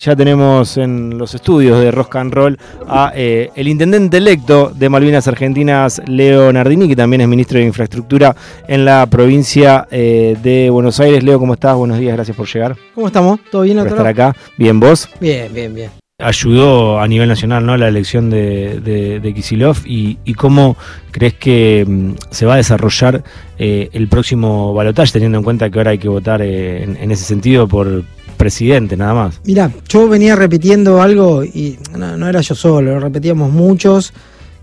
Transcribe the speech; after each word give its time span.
Ya 0.00 0.14
tenemos 0.14 0.76
en 0.76 1.18
los 1.18 1.34
estudios 1.34 1.80
de 1.80 1.90
Rock 1.90 2.14
and 2.14 2.32
Roll 2.32 2.56
a 2.86 3.10
eh, 3.16 3.50
el 3.56 3.66
intendente 3.66 4.18
electo 4.18 4.70
de 4.72 4.88
Malvinas 4.88 5.26
Argentinas, 5.26 6.00
Leo 6.06 6.52
Nardini, 6.52 6.86
que 6.86 6.94
también 6.94 7.22
es 7.22 7.26
ministro 7.26 7.58
de 7.58 7.64
Infraestructura 7.64 8.36
en 8.68 8.84
la 8.84 9.06
provincia 9.06 9.88
eh, 9.90 10.36
de 10.40 10.70
Buenos 10.70 11.00
Aires. 11.00 11.24
Leo, 11.24 11.40
¿cómo 11.40 11.54
estás? 11.54 11.74
Buenos 11.74 11.98
días, 11.98 12.14
gracias 12.14 12.36
por 12.36 12.46
llegar. 12.46 12.76
¿Cómo 12.94 13.08
estamos? 13.08 13.40
¿Todo 13.50 13.62
bien? 13.62 13.78
Por 13.78 13.88
estar 13.88 14.06
acá. 14.06 14.36
Bien, 14.56 14.78
¿vos? 14.78 15.08
Bien, 15.20 15.52
bien, 15.52 15.74
bien. 15.74 15.90
Ayudó 16.20 17.00
a 17.00 17.08
nivel 17.08 17.28
nacional 17.28 17.66
¿no? 17.66 17.76
la 17.76 17.88
elección 17.88 18.30
de, 18.30 18.78
de, 18.78 19.18
de 19.18 19.34
Kisilov 19.34 19.78
y, 19.84 20.18
y, 20.24 20.34
cómo 20.34 20.76
crees 21.10 21.34
que 21.34 21.84
mm, 21.84 22.12
se 22.30 22.46
va 22.46 22.54
a 22.54 22.56
desarrollar 22.58 23.24
eh, 23.58 23.88
el 23.92 24.06
próximo 24.06 24.72
balotaje, 24.74 25.12
teniendo 25.12 25.38
en 25.38 25.44
cuenta 25.44 25.68
que 25.70 25.78
ahora 25.80 25.90
hay 25.90 25.98
que 25.98 26.08
votar 26.08 26.40
en, 26.40 26.96
en 26.96 27.10
ese 27.10 27.24
sentido 27.24 27.66
por 27.66 28.04
presidente 28.38 28.96
nada 28.96 29.12
más. 29.12 29.40
Mira, 29.44 29.70
yo 29.88 30.08
venía 30.08 30.34
repitiendo 30.34 31.02
algo 31.02 31.44
y 31.44 31.78
no, 31.94 32.26
era 32.26 32.40
yo 32.40 32.54
solo, 32.54 32.94
lo 32.94 33.00
repetíamos 33.00 33.52
muchos, 33.52 34.14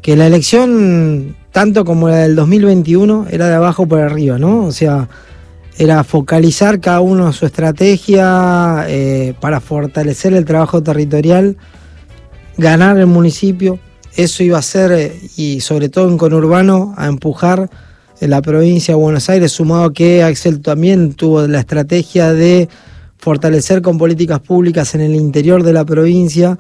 que 0.01 0.15
la 0.15 0.25
elección, 0.25 1.35
tanto 1.51 1.85
como 1.85 2.09
la 2.09 2.17
del 2.17 2.35
2021, 2.35 3.27
era 3.29 3.47
de 3.47 3.53
abajo 3.53 3.85
por 3.85 3.99
arriba, 3.99 4.39
¿no? 4.39 4.65
O 4.65 4.71
sea, 4.71 5.07
era 5.77 6.03
focalizar 6.03 6.79
cada 6.79 7.01
uno 7.01 7.31
su 7.33 7.45
estrategia 7.45 8.85
eh, 8.87 9.33
para 9.39 9.59
fortalecer 9.59 10.33
el 10.33 10.45
trabajo 10.45 10.81
territorial, 10.81 11.57
ganar 12.57 12.97
el 12.97 13.07
municipio, 13.07 13.77
eso 14.15 14.43
iba 14.43 14.57
a 14.57 14.61
ser, 14.61 14.91
eh, 14.93 15.19
y 15.35 15.59
sobre 15.59 15.89
todo 15.89 16.09
en 16.09 16.17
conurbano, 16.17 16.93
a 16.97 17.07
empujar 17.07 17.69
en 18.21 18.29
la 18.29 18.41
provincia 18.41 18.93
de 18.93 19.01
Buenos 19.01 19.29
Aires, 19.29 19.51
sumado 19.51 19.91
que 19.91 20.23
Axel 20.23 20.61
también 20.61 21.13
tuvo 21.13 21.45
la 21.47 21.59
estrategia 21.59 22.31
de 22.31 22.69
fortalecer 23.25 23.81
con 23.81 23.97
políticas 23.97 24.39
públicas 24.39 24.93
en 24.93 25.01
el 25.01 25.15
interior 25.15 25.63
de 25.63 25.73
la 25.73 25.83
provincia, 25.83 26.59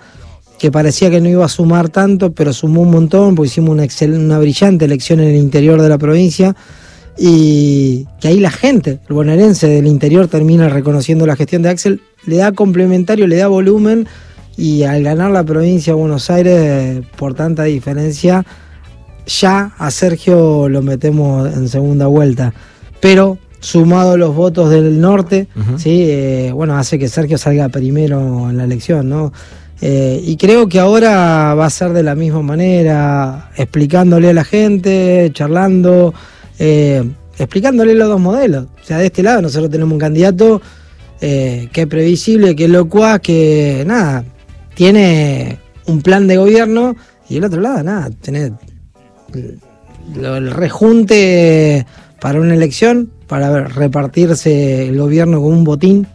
que 0.57 0.71
parecía 0.71 1.11
que 1.11 1.21
no 1.21 1.29
iba 1.29 1.45
a 1.45 1.47
sumar 1.47 1.89
tanto, 1.89 2.31
pero 2.31 2.53
sumó 2.53 2.81
un 2.81 2.89
montón, 2.89 3.35
porque 3.35 3.49
hicimos 3.49 3.69
una, 3.69 4.39
brillante 4.39 4.85
elección 4.85 5.19
en 5.19 5.27
el 5.27 5.35
interior 5.35 5.79
de 5.79 5.89
la 5.89 5.99
provincia, 5.99 6.55
y 7.19 8.07
que 8.19 8.29
ahí 8.29 8.39
la 8.39 8.49
gente, 8.49 8.99
el 9.07 9.13
bonaerense 9.13 9.67
del 9.67 9.85
interior, 9.85 10.27
termina 10.27 10.67
reconociendo 10.67 11.27
la 11.27 11.35
gestión 11.35 11.61
de 11.61 11.69
Axel, 11.69 12.01
le 12.25 12.37
da 12.37 12.51
complementario, 12.51 13.27
le 13.27 13.35
da 13.35 13.47
volumen, 13.47 14.07
y 14.57 14.81
al 14.81 15.03
ganar 15.03 15.29
la 15.29 15.43
provincia 15.43 15.93
de 15.93 15.99
Buenos 15.99 16.31
Aires 16.31 17.05
por 17.15 17.35
tanta 17.35 17.65
diferencia, 17.65 18.43
ya 19.27 19.75
a 19.77 19.91
Sergio 19.91 20.67
lo 20.67 20.81
metemos 20.81 21.53
en 21.53 21.69
segunda 21.69 22.07
vuelta. 22.07 22.55
Pero 23.01 23.37
sumado 23.65 24.15
los 24.15 24.35
votos 24.35 24.69
del 24.69 25.01
norte, 25.01 25.47
uh 25.55 25.59
-huh. 25.59 25.77
¿sí? 25.79 26.05
Eh, 26.07 26.51
bueno, 26.53 26.77
hace 26.77 26.99
que 26.99 27.09
Sergio 27.09 27.37
salga 27.37 27.67
primero 27.69 28.49
en 28.49 28.57
la 28.57 28.63
elección, 28.63 29.09
¿no? 29.09 29.33
Eh, 29.81 30.21
y 30.23 30.37
creo 30.37 30.69
que 30.69 30.79
ahora 30.79 31.55
va 31.55 31.65
a 31.65 31.69
ser 31.69 31.91
de 31.91 32.03
la 32.03 32.13
misma 32.13 32.43
manera, 32.43 33.49
explicándole 33.57 34.29
a 34.29 34.33
la 34.33 34.43
gente, 34.43 35.31
charlando, 35.33 36.13
eh, 36.59 37.03
explicándole 37.39 37.95
los 37.95 38.07
dos 38.07 38.21
modelos. 38.21 38.67
O 38.81 38.85
sea, 38.85 38.99
de 38.99 39.07
este 39.07 39.23
lado 39.23 39.41
nosotros 39.41 39.71
tenemos 39.71 39.93
un 39.93 39.99
candidato 39.99 40.61
que 41.19 41.69
es 41.73 41.87
previsible, 41.87 42.55
que 42.55 42.65
es 42.65 42.69
locuaz, 42.69 43.19
que 43.19 43.83
nada, 43.87 44.23
tiene 44.75 45.57
un 45.87 46.03
plan 46.03 46.27
de 46.27 46.37
gobierno, 46.37 46.95
y 47.27 47.37
el 47.37 47.45
otro 47.45 47.61
lado, 47.61 47.81
nada, 47.81 48.11
tiene 48.21 48.51
el, 49.33 49.59
el 50.23 50.51
rejunte 50.51 51.83
para 52.21 52.39
una 52.39 52.53
elección, 52.53 53.09
para 53.27 53.65
repartirse 53.65 54.87
el 54.87 54.97
gobierno 54.97 55.41
con 55.41 55.53
un 55.53 55.63
botín. 55.63 56.07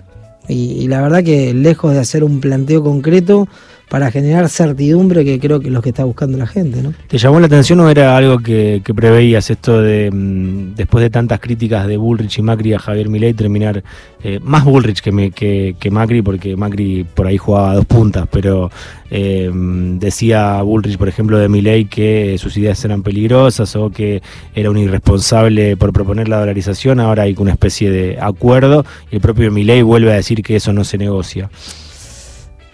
Y, 0.48 0.72
y, 0.72 0.88
la 0.88 1.00
verdad 1.00 1.22
que 1.22 1.54
lejos 1.54 1.92
de 1.92 2.00
hacer 2.00 2.24
un 2.24 2.40
planteo 2.40 2.82
concreto 2.82 3.46
para 3.90 4.12
generar 4.12 4.48
certidumbre 4.48 5.24
que 5.24 5.40
creo 5.40 5.58
que 5.58 5.66
es 5.66 5.72
lo 5.72 5.82
que 5.82 5.88
está 5.88 6.04
buscando 6.04 6.38
la 6.38 6.46
gente. 6.46 6.80
¿no? 6.80 6.94
¿Te 7.08 7.18
llamó 7.18 7.40
la 7.40 7.46
atención 7.46 7.80
o 7.80 7.90
era 7.90 8.16
algo 8.16 8.38
que, 8.38 8.80
preveías 8.94 9.50
esto 9.50 9.82
de 9.82 10.10
mmm, 10.12 10.74
después 10.76 11.02
de 11.02 11.10
tantas 11.10 11.40
críticas 11.40 11.88
de 11.88 11.96
Bullrich 11.96 12.38
y 12.38 12.42
Macri 12.42 12.72
a 12.72 12.78
Javier 12.78 13.08
Milei 13.08 13.34
terminar 13.34 13.82
eh, 14.22 14.38
más 14.42 14.64
Bullrich 14.64 15.00
que, 15.00 15.74
que, 15.76 15.90
Macri 15.90 16.22
porque 16.22 16.56
Macri 16.56 17.02
por 17.02 17.26
ahí 17.26 17.36
jugaba 17.36 17.72
a 17.72 17.74
dos 17.74 17.84
puntas, 17.84 18.28
pero 18.30 18.70
eh, 19.10 19.50
decía 19.52 20.62
Bullrich 20.62 20.96
por 20.96 21.08
ejemplo 21.08 21.38
de 21.38 21.48
Milei 21.48 21.86
que 21.86 22.36
sus 22.38 22.56
ideas 22.56 22.84
eran 22.84 23.02
peligrosas 23.02 23.74
o 23.74 23.90
que 23.90 24.22
era 24.54 24.70
un 24.70 24.78
irresponsable 24.78 25.76
por 25.76 25.92
proponer 25.92 26.28
la 26.28 26.38
dolarización, 26.38 27.00
ahora 27.00 27.24
hay 27.24 27.34
una 27.36 27.50
especie 27.50 27.90
de 27.90 28.18
acuerdo 28.20 28.84
y 29.10 29.16
el 29.16 29.20
propio 29.20 29.50
Milei 29.50 29.82
vuelve 29.82 30.12
a 30.12 30.16
decir 30.16 30.44
que 30.44 30.54
eso 30.54 30.72
no 30.72 30.84
se 30.84 30.96
negocia. 30.96 31.50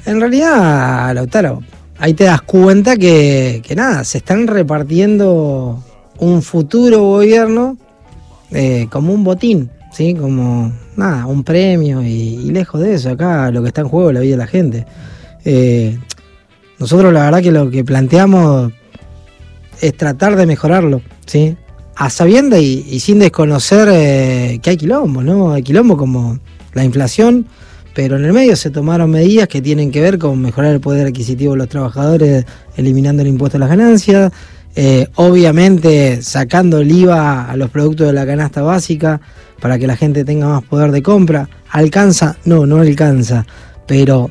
En 0.06 0.20
realidad, 0.20 1.12
Lautaro, 1.16 1.64
ahí 1.98 2.14
te 2.14 2.24
das 2.24 2.40
cuenta 2.42 2.96
que, 2.96 3.60
que 3.66 3.74
nada, 3.74 4.04
se 4.04 4.18
están 4.18 4.46
repartiendo 4.46 5.82
un 6.20 6.42
futuro 6.42 7.02
gobierno 7.02 7.76
eh, 8.52 8.86
como 8.88 9.12
un 9.12 9.24
botín, 9.24 9.68
¿sí? 9.92 10.14
Como, 10.14 10.72
nada, 10.94 11.26
un 11.26 11.42
premio 11.42 12.02
y, 12.02 12.50
lejos 12.52 12.80
de 12.80 12.94
eso, 12.94 13.10
acá 13.10 13.50
lo 13.50 13.62
que 13.62 13.68
está 13.68 13.80
en 13.80 13.88
juego 13.88 14.10
es 14.10 14.14
la 14.14 14.20
vida 14.20 14.30
de 14.32 14.36
la 14.36 14.46
gente. 14.46 14.86
Eh, 15.44 15.98
nosotros 16.78 17.12
la 17.12 17.24
verdad 17.24 17.42
que 17.42 17.50
lo 17.50 17.68
que 17.68 17.84
planteamos 17.84 18.72
es 19.80 19.96
tratar 19.96 20.36
de 20.36 20.46
mejorarlo, 20.46 21.02
¿sí? 21.26 21.56
A 21.96 22.10
sabienda 22.10 22.60
y, 22.60 22.86
y 22.88 23.00
sin 23.00 23.18
desconocer 23.18 23.88
eh, 23.90 24.60
que 24.62 24.70
hay 24.70 24.76
quilombo, 24.76 25.20
¿no? 25.24 25.52
Hay 25.52 25.64
quilombo 25.64 25.96
como 25.96 26.38
la 26.74 26.84
inflación, 26.84 27.46
pero 27.96 28.18
en 28.18 28.26
el 28.26 28.34
medio 28.34 28.54
se 28.56 28.68
tomaron 28.68 29.10
medidas 29.10 29.48
que 29.48 29.62
tienen 29.62 29.90
que 29.90 30.02
ver 30.02 30.18
con 30.18 30.38
mejorar 30.42 30.74
el 30.74 30.80
poder 30.80 31.06
adquisitivo 31.06 31.52
de 31.52 31.58
los 31.60 31.68
trabajadores, 31.70 32.44
eliminando 32.76 33.22
el 33.22 33.28
impuesto 33.28 33.56
a 33.56 33.60
las 33.60 33.70
ganancias, 33.70 34.32
eh, 34.74 35.08
obviamente 35.14 36.20
sacando 36.20 36.80
el 36.80 36.92
IVA 36.92 37.50
a 37.50 37.56
los 37.56 37.70
productos 37.70 38.08
de 38.08 38.12
la 38.12 38.26
canasta 38.26 38.60
básica 38.60 39.22
para 39.60 39.78
que 39.78 39.86
la 39.86 39.96
gente 39.96 40.26
tenga 40.26 40.46
más 40.46 40.62
poder 40.62 40.90
de 40.92 41.02
compra. 41.02 41.48
¿Alcanza? 41.70 42.36
No, 42.44 42.66
no 42.66 42.80
alcanza. 42.80 43.46
Pero 43.86 44.30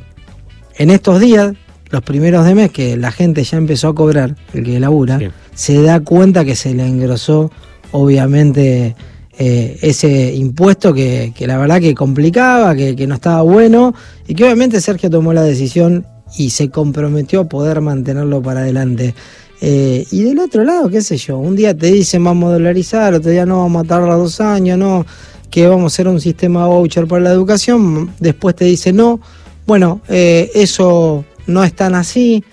en 0.75 0.91
estos 0.91 1.19
días, 1.19 1.55
los 1.89 2.03
primeros 2.03 2.45
de 2.45 2.53
mes 2.53 2.69
que 2.69 2.95
la 2.97 3.11
gente 3.11 3.43
ya 3.43 3.57
empezó 3.57 3.87
a 3.87 3.95
cobrar, 3.95 4.35
el 4.53 4.63
que 4.63 4.79
labura, 4.79 5.17
sí. 5.17 5.29
se 5.55 5.81
da 5.81 6.01
cuenta 6.01 6.45
que 6.45 6.55
se 6.55 6.75
le 6.75 6.85
engrosó, 6.85 7.49
obviamente, 7.91 8.95
eh, 9.37 9.77
ese 9.81 10.33
impuesto 10.33 10.93
que, 10.93 11.33
la 11.41 11.57
verdad 11.57 11.81
que 11.81 11.93
complicaba, 11.93 12.73
que, 12.73 13.05
no 13.05 13.15
estaba 13.15 13.41
bueno 13.41 13.93
y 14.27 14.33
que 14.33 14.45
obviamente 14.45 14.79
Sergio 14.79 15.09
tomó 15.09 15.33
la 15.33 15.43
decisión 15.43 16.05
y 16.37 16.51
se 16.51 16.69
comprometió 16.69 17.41
a 17.41 17.49
poder 17.49 17.81
mantenerlo 17.81 18.41
para 18.41 18.61
adelante. 18.61 19.13
Eh, 19.61 20.05
y 20.11 20.23
del 20.23 20.39
otro 20.39 20.63
lado, 20.63 20.89
qué 20.89 21.01
sé 21.01 21.17
yo, 21.17 21.37
un 21.37 21.55
día 21.55 21.77
te 21.77 21.87
dicen 21.87 22.23
vamos 22.23 22.49
a 22.49 22.53
dolarizar, 22.53 23.13
otro 23.13 23.29
día 23.29 23.45
no, 23.45 23.59
vamos 23.59 23.83
a 23.83 23.87
tardar 23.87 24.17
dos 24.17 24.39
años, 24.39 24.77
no, 24.77 25.05
que 25.49 25.67
vamos 25.67 25.83
a 25.83 25.87
hacer 25.93 26.07
un 26.07 26.21
sistema 26.21 26.67
voucher 26.67 27.05
para 27.05 27.23
la 27.23 27.31
educación, 27.31 28.13
después 28.19 28.55
te 28.55 28.65
dicen 28.65 28.95
no, 28.95 29.19
bueno, 29.67 30.01
eh, 30.07 30.49
eso 30.55 31.25
no 31.47 31.63
es 31.63 31.73
tan 31.73 31.95
así, 31.95 32.43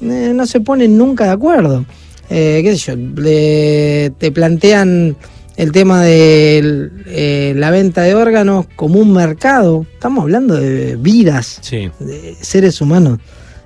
no 0.00 0.46
se 0.46 0.60
ponen 0.60 0.96
nunca 0.98 1.24
de 1.24 1.30
acuerdo. 1.30 1.86
qué 2.28 2.76
sé 2.76 2.96
yo, 2.96 4.12
te 4.18 4.32
plantean 4.32 5.16
el 5.58 5.72
tema 5.72 6.02
de 6.02 6.88
eh, 7.06 7.52
la 7.56 7.72
venta 7.72 8.02
de 8.02 8.14
órganos 8.14 8.66
como 8.76 9.00
un 9.00 9.12
mercado. 9.12 9.84
Estamos 9.92 10.22
hablando 10.22 10.54
de 10.54 10.94
vidas, 10.94 11.58
sí. 11.62 11.90
de 11.98 12.36
seres 12.40 12.80
humanos. 12.80 13.18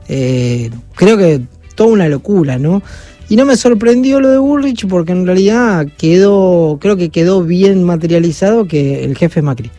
Eh, 0.09 0.71
creo 0.95 1.19
que 1.19 1.43
toda 1.75 1.91
una 1.91 2.09
locura, 2.09 2.59
¿no? 2.59 2.83
Y 3.29 3.37
no 3.37 3.45
me 3.45 3.57
sorprendió 3.57 4.21
lo 4.21 4.31
de 4.31 4.39
Bullrich 4.39 4.89
porque 4.89 5.13
en 5.13 5.27
realidad 5.27 5.87
quedó, 5.99 6.79
creo 6.81 6.97
que 6.97 7.11
quedó 7.11 7.43
bien 7.43 7.85
materializado 7.85 8.67
que 8.67 9.05
el 9.05 9.15
jefe 9.15 9.41
es 9.41 9.45
Macri. 9.45 9.71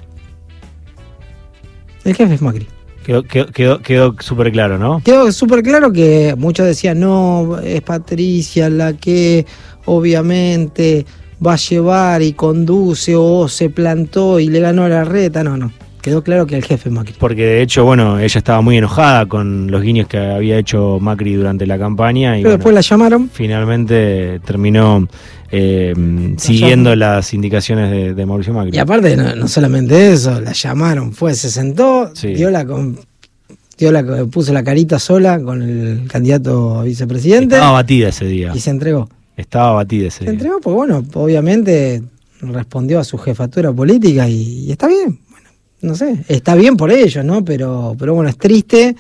El 2.04 2.14
jefe 2.14 2.36
es 2.36 2.42
Macri. 2.44 2.68
Quedó, 3.04 3.24
quedó, 3.24 3.48
quedó, 3.48 3.80
quedó 3.80 4.16
súper 4.20 4.52
claro, 4.52 4.78
¿no? 4.78 5.02
Quedó 5.04 5.32
súper 5.32 5.64
claro 5.64 5.92
que 5.92 6.36
muchos 6.38 6.68
decían, 6.68 7.00
no, 7.00 7.58
es 7.60 7.82
Patricia 7.82 8.70
la 8.70 8.94
que 8.94 9.48
obviamente 9.86 11.08
va 11.46 11.54
a 11.54 11.58
llevar 11.58 12.22
y 12.22 12.34
conduce 12.34 13.16
o 13.16 13.48
se 13.48 13.70
plantó 13.70 14.40
y 14.40 14.48
le 14.48 14.60
ganó 14.60 14.88
la 14.88 15.04
reta. 15.04 15.44
No, 15.44 15.58
no. 15.58 15.72
Quedó 16.04 16.22
claro 16.22 16.46
que 16.46 16.58
el 16.58 16.66
jefe 16.66 16.90
Macri. 16.90 17.16
Porque 17.18 17.46
de 17.46 17.62
hecho, 17.62 17.86
bueno, 17.86 18.20
ella 18.20 18.38
estaba 18.38 18.60
muy 18.60 18.78
enojada 18.78 19.26
con 19.26 19.72
los 19.72 19.82
guiños 19.82 20.06
que 20.10 20.18
había 20.18 20.58
hecho 20.58 20.98
Macri 21.00 21.34
durante 21.34 21.66
la 21.66 21.80
campaña. 21.80 22.38
Y 22.38 22.42
Pero 22.42 22.50
bueno, 22.50 22.58
después 22.58 22.76
la 22.76 22.82
llamaron. 22.82 23.30
Finalmente 23.32 24.42
terminó 24.46 25.08
eh, 25.50 25.94
siguiendo 26.38 26.90
llamaron. 26.90 27.00
las 27.00 27.34
indicaciones 27.34 27.90
de, 27.90 28.14
de, 28.14 28.26
Mauricio 28.26 28.54
Macri. 28.54 28.76
Y 28.76 28.80
aparte, 28.80 29.16
no, 29.16 29.34
no, 29.34 29.48
solamente 29.48 30.12
eso, 30.12 30.42
la 30.42 30.52
llamaron, 30.52 31.14
fue, 31.14 31.36
se 31.36 31.50
sentó, 31.50 32.12
sí. 32.14 32.34
dio 32.34 32.52
la 32.52 32.66
dio 33.78 33.92
la, 33.94 34.26
puso 34.26 34.52
la 34.52 34.64
carita 34.64 35.00
sola 35.00 35.40
con 35.42 35.62
el 35.62 36.08
candidato 36.10 36.80
a 36.80 36.84
vicepresidente. 36.84 37.56
Estaba 37.56 37.72
batida 37.72 38.10
ese 38.10 38.26
día. 38.26 38.52
Y 38.54 38.60
se 38.60 38.72
entregó. 38.72 39.08
Estaba 39.38 39.72
batida 39.74 40.08
ese 40.08 40.20
Se 40.20 40.24
día. 40.26 40.34
entregó, 40.34 40.60
pues 40.60 40.76
bueno, 40.76 41.04
obviamente 41.14 42.04
respondió 42.42 43.00
a 43.00 43.04
su 43.04 43.18
jefatura 43.18 43.72
política 43.72 44.28
y, 44.28 44.66
y 44.66 44.72
está 44.72 44.88
bien. 44.88 45.20
Bueno, 45.30 45.50
no 45.82 45.96
sé, 45.96 46.24
está 46.28 46.56
bien 46.56 46.78
por 46.78 46.92
ellos, 46.92 47.24
¿no? 47.26 47.44
Pero, 47.44 47.96
pero 47.98 48.14
bueno, 48.14 48.30
es 48.30 48.38
triste. 48.38 48.96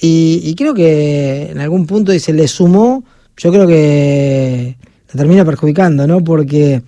Y, 0.00 0.54
creo 0.54 0.74
que 0.74 1.50
en 1.50 1.58
algún 1.58 1.86
punto 1.86 2.12
y 2.14 2.20
se 2.20 2.32
le 2.32 2.46
sumó, 2.46 3.04
yo 3.36 3.50
creo 3.50 3.66
que 3.66 4.76
le 5.12 5.18
termina 5.18 5.44
perjudicando, 5.44 6.06
¿no? 6.06 6.22
Porque 6.22 6.82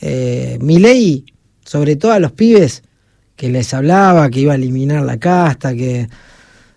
eh, 0.00 0.56
mi 0.60 0.78
ley, 0.78 1.24
sobre 1.64 1.96
todo 1.96 2.12
a 2.12 2.20
los 2.20 2.32
pibes 2.32 2.84
que 3.34 3.48
les 3.48 3.74
hablaba, 3.74 4.30
que 4.30 4.40
iba 4.40 4.52
a 4.52 4.56
eliminar 4.56 5.02
la 5.04 5.18
casta, 5.18 5.74
que. 5.74 6.08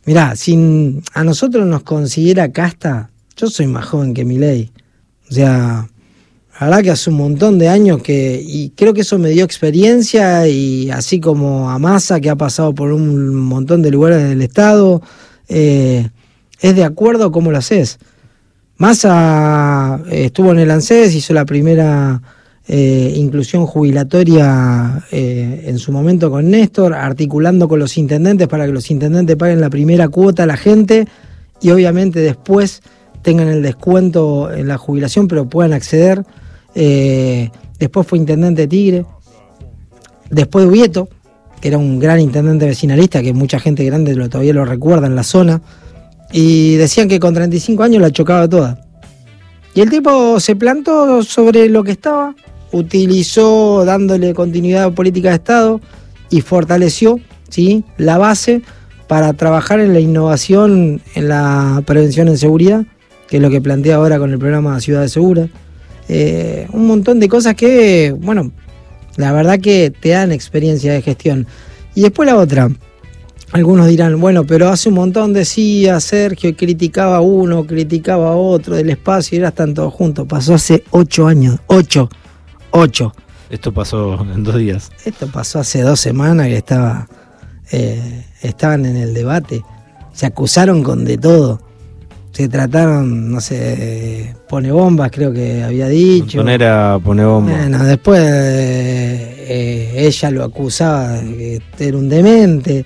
Mirá, 0.05 0.35
sin 0.35 1.03
a 1.13 1.23
nosotros 1.23 1.67
nos 1.67 1.83
consiguiera 1.83 2.51
casta, 2.51 3.11
yo 3.37 3.47
soy 3.47 3.67
más 3.67 3.85
joven 3.85 4.15
que 4.15 4.25
mi 4.25 4.39
ley. 4.39 4.71
O 5.29 5.33
sea, 5.33 5.87
la 6.59 6.67
verdad 6.67 6.83
que 6.83 6.91
hace 6.91 7.09
un 7.09 7.17
montón 7.17 7.57
de 7.57 7.69
años 7.69 8.01
que, 8.01 8.41
y 8.45 8.71
creo 8.71 8.93
que 8.93 9.01
eso 9.01 9.17
me 9.17 9.29
dio 9.29 9.45
experiencia, 9.45 10.47
y 10.47 10.89
así 10.89 11.19
como 11.19 11.69
a 11.69 11.79
Massa, 11.79 12.19
que 12.19 12.29
ha 12.29 12.35
pasado 12.35 12.73
por 12.73 12.91
un 12.91 13.35
montón 13.35 13.81
de 13.81 13.91
lugares 13.91 14.27
del 14.27 14.41
Estado, 14.41 15.01
eh, 15.47 16.09
es 16.59 16.75
de 16.75 16.83
acuerdo 16.83 17.31
cómo 17.31 17.51
lo 17.51 17.57
haces. 17.57 17.99
Massa 18.77 20.01
eh, 20.09 20.25
estuvo 20.25 20.51
en 20.51 20.59
el 20.59 20.71
ANSES, 20.71 21.15
hizo 21.15 21.33
la 21.33 21.45
primera 21.45 22.21
eh, 22.67 23.13
inclusión 23.15 23.65
jubilatoria 23.65 25.05
en 25.11 25.79
su 25.79 25.91
momento 25.91 26.29
con 26.29 26.49
Néstor, 26.49 26.93
articulando 26.93 27.67
con 27.67 27.79
los 27.79 27.97
intendentes 27.97 28.47
para 28.47 28.65
que 28.65 28.73
los 28.73 28.91
intendentes 28.91 29.35
paguen 29.37 29.61
la 29.61 29.69
primera 29.69 30.09
cuota 30.09 30.43
a 30.43 30.45
la 30.45 30.57
gente 30.57 31.07
y 31.61 31.71
obviamente 31.71 32.19
después 32.19 32.81
tengan 33.21 33.47
el 33.47 33.61
descuento 33.61 34.51
en 34.51 34.67
la 34.67 34.77
jubilación, 34.77 35.27
pero 35.27 35.47
puedan 35.47 35.73
acceder 35.73 36.23
eh, 36.75 37.49
después 37.79 38.05
fue 38.07 38.17
intendente 38.17 38.63
de 38.63 38.67
Tigre. 38.67 39.05
Después 40.29 40.65
de 40.65 40.71
Ubieto, 40.71 41.09
que 41.59 41.69
era 41.69 41.77
un 41.77 41.99
gran 41.99 42.19
intendente 42.19 42.65
vecinalista, 42.65 43.21
que 43.21 43.33
mucha 43.33 43.59
gente 43.59 43.83
grande 43.83 44.15
todavía 44.29 44.53
lo 44.53 44.65
recuerda 44.65 45.07
en 45.07 45.15
la 45.15 45.23
zona. 45.23 45.61
Y 46.31 46.75
decían 46.75 47.07
que 47.07 47.19
con 47.19 47.33
35 47.33 47.81
años 47.83 48.01
la 48.01 48.11
chocaba 48.11 48.47
toda. 48.47 48.79
Y 49.73 49.81
el 49.81 49.89
tipo 49.89 50.39
se 50.39 50.55
plantó 50.55 51.23
sobre 51.23 51.69
lo 51.69 51.83
que 51.83 51.91
estaba, 51.91 52.35
utilizó 52.71 53.83
dándole 53.85 54.33
continuidad 54.33 54.85
a 54.85 54.91
política 54.91 55.29
de 55.29 55.35
Estado 55.35 55.81
y 56.29 56.41
fortaleció 56.41 57.19
¿sí? 57.49 57.83
la 57.97 58.17
base 58.17 58.61
para 59.07 59.33
trabajar 59.33 59.79
en 59.79 59.93
la 59.93 59.99
innovación 59.99 61.01
en 61.15 61.29
la 61.29 61.81
prevención 61.85 62.27
en 62.27 62.37
seguridad, 62.37 62.85
que 63.29 63.37
es 63.37 63.43
lo 63.43 63.49
que 63.49 63.61
plantea 63.61 63.95
ahora 63.95 64.17
con 64.17 64.31
el 64.31 64.39
programa 64.39 64.79
Ciudades 64.81 65.11
Seguras. 65.11 65.49
Eh, 66.07 66.67
un 66.73 66.87
montón 66.87 67.19
de 67.19 67.29
cosas 67.29 67.53
que, 67.53 68.13
bueno, 68.19 68.51
la 69.17 69.31
verdad 69.31 69.59
que 69.59 69.91
te 69.91 70.09
dan 70.09 70.31
experiencia 70.31 70.91
de 70.91 71.01
gestión. 71.03 71.45
Y 71.93 72.01
después 72.01 72.27
la 72.27 72.35
otra, 72.35 72.69
algunos 73.51 73.87
dirán, 73.87 74.19
bueno, 74.19 74.45
pero 74.45 74.69
hace 74.69 74.89
un 74.89 74.95
montón 74.95 75.33
decía 75.33 75.99
Sergio, 75.99 76.55
criticaba 76.57 77.17
a 77.17 77.21
uno, 77.21 77.67
criticaba 77.67 78.31
a 78.31 78.35
otro 78.35 78.75
del 78.75 78.89
espacio 78.89 79.35
y 79.35 79.39
eran 79.39 79.49
están 79.49 79.73
todos 79.75 79.93
juntos. 79.93 80.25
Pasó 80.27 80.55
hace 80.55 80.83
ocho 80.89 81.27
años, 81.27 81.59
ocho, 81.67 82.09
ocho. 82.71 83.13
Esto 83.51 83.71
pasó 83.71 84.19
en 84.21 84.43
dos 84.43 84.55
días. 84.55 84.91
Esto 85.05 85.27
pasó 85.27 85.59
hace 85.59 85.81
dos 85.81 85.99
semanas 85.99 86.47
que 86.47 86.57
estaba, 86.57 87.07
eh, 87.71 88.25
estaban 88.41 88.85
en 88.87 88.97
el 88.97 89.13
debate. 89.13 89.63
Se 90.13 90.25
acusaron 90.25 90.83
con 90.83 91.05
de 91.05 91.17
todo 91.17 91.68
se 92.31 92.47
trataron, 92.47 93.31
no 93.31 93.41
sé, 93.41 94.35
pone 94.47 94.71
bombas, 94.71 95.11
creo 95.11 95.33
que 95.33 95.63
había 95.63 95.87
dicho. 95.87 96.47
era 96.47 96.99
pone 97.03 97.25
bombas. 97.25 97.57
Bueno, 97.57 97.83
después 97.83 98.21
eh, 98.23 99.93
ella 99.95 100.31
lo 100.31 100.43
acusaba 100.43 101.09
de 101.09 101.61
que 101.77 101.87
era 101.87 101.97
un 101.97 102.09
demente. 102.09 102.85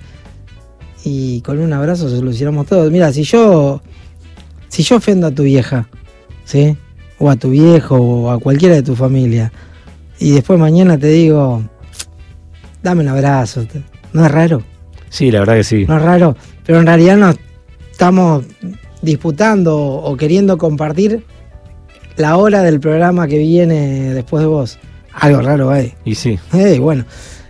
Y 1.04 1.42
con 1.42 1.58
un 1.58 1.72
abrazo 1.72 2.08
solucionamos 2.08 2.66
todo. 2.66 2.90
Mira, 2.90 3.12
si 3.12 3.24
yo, 3.24 3.82
si 4.68 4.82
yo 4.82 4.96
ofendo 4.96 5.26
a 5.26 5.30
tu 5.30 5.42
vieja, 5.42 5.86
¿sí? 6.44 6.76
O 7.18 7.30
a 7.30 7.36
tu 7.36 7.50
viejo, 7.50 7.96
o 7.96 8.30
a 8.30 8.38
cualquiera 8.38 8.74
de 8.74 8.82
tu 8.82 8.96
familia, 8.96 9.52
y 10.18 10.30
después 10.30 10.58
mañana 10.58 10.96
te 10.96 11.08
digo, 11.08 11.62
dame 12.82 13.02
un 13.02 13.08
abrazo, 13.08 13.66
¿no 14.14 14.24
es 14.24 14.32
raro? 14.32 14.62
Sí, 15.10 15.30
la 15.30 15.40
verdad 15.40 15.56
que 15.56 15.64
sí. 15.64 15.84
No 15.86 15.98
es 15.98 16.02
raro, 16.02 16.36
pero 16.64 16.80
en 16.80 16.86
realidad 16.86 17.16
no 17.18 17.34
estamos 17.90 18.44
disputando 19.04 19.76
o 19.76 20.16
queriendo 20.16 20.58
compartir 20.58 21.24
la 22.16 22.36
hora 22.36 22.62
del 22.62 22.80
programa 22.80 23.26
que 23.26 23.38
viene 23.38 24.14
después 24.14 24.42
de 24.42 24.46
vos. 24.46 24.78
Algo 25.12 25.40
raro 25.40 25.70
ahí. 25.70 25.94
Y 26.04 26.14
sí. 26.14 26.38
bueno. 26.80 27.04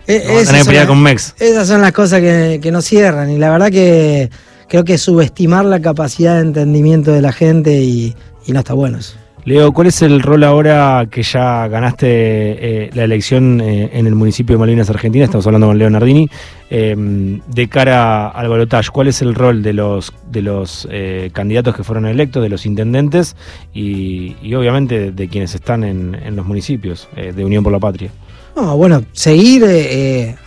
E, 0.06 0.40
esas, 0.40 0.86
con 0.86 1.02
Mex. 1.02 1.34
esas 1.38 1.66
son 1.66 1.80
las 1.80 1.92
cosas 1.92 2.20
que, 2.20 2.60
que 2.62 2.70
nos 2.70 2.84
cierran. 2.84 3.30
Y 3.30 3.38
la 3.38 3.50
verdad 3.50 3.70
que 3.70 4.30
creo 4.68 4.84
que 4.84 4.98
subestimar 4.98 5.64
la 5.64 5.80
capacidad 5.80 6.34
de 6.34 6.42
entendimiento 6.42 7.12
de 7.12 7.22
la 7.22 7.32
gente 7.32 7.80
y, 7.80 8.14
y 8.46 8.52
no 8.52 8.58
está 8.58 8.74
bueno 8.74 8.98
eso. 8.98 9.16
Leo, 9.46 9.73
¿cuál 9.73 9.88
es 9.88 10.00
el 10.00 10.23
rol 10.23 10.43
ahora 10.43 11.06
que 11.11 11.23
ya 11.23 11.69
ganaste 11.69 12.06
eh, 12.08 12.91
la 12.94 13.05
elección 13.05 13.61
eh, 13.61 13.91
en 13.93 14.06
el 14.06 14.14
municipio 14.14 14.55
de 14.55 14.58
Malvinas, 14.58 14.88
Argentina? 14.88 15.26
Estamos 15.26 15.46
hablando 15.46 15.67
con 15.67 15.76
Leo 15.76 15.91
Nardini. 15.91 16.31
Em, 16.70 17.43
de 17.46 17.69
cara 17.69 18.29
al 18.29 18.49
balotaje, 18.49 18.88
¿cuál 18.91 19.08
es 19.08 19.20
el 19.20 19.35
rol 19.35 19.62
de 19.62 19.75
los, 19.75 20.14
de 20.31 20.41
los 20.41 20.88
eh, 20.91 21.29
candidatos 21.35 21.76
que 21.76 21.85
fueron 21.85 22.06
electos, 22.06 22.43
de 22.43 22.49
los 22.49 22.64
intendentes 22.64 23.37
y, 23.75 24.35
obviamente 24.55 25.12
de 25.12 25.29
quienes 25.29 25.55
están 25.55 25.85
en, 25.85 26.35
los 26.35 26.46
municipios 26.46 27.06
de 27.14 27.44
Unión 27.44 27.62
por 27.62 27.73
la 27.73 27.79
Patria? 27.79 28.11
No, 28.56 28.79
bueno, 28.79 29.05
seguir 29.12 29.62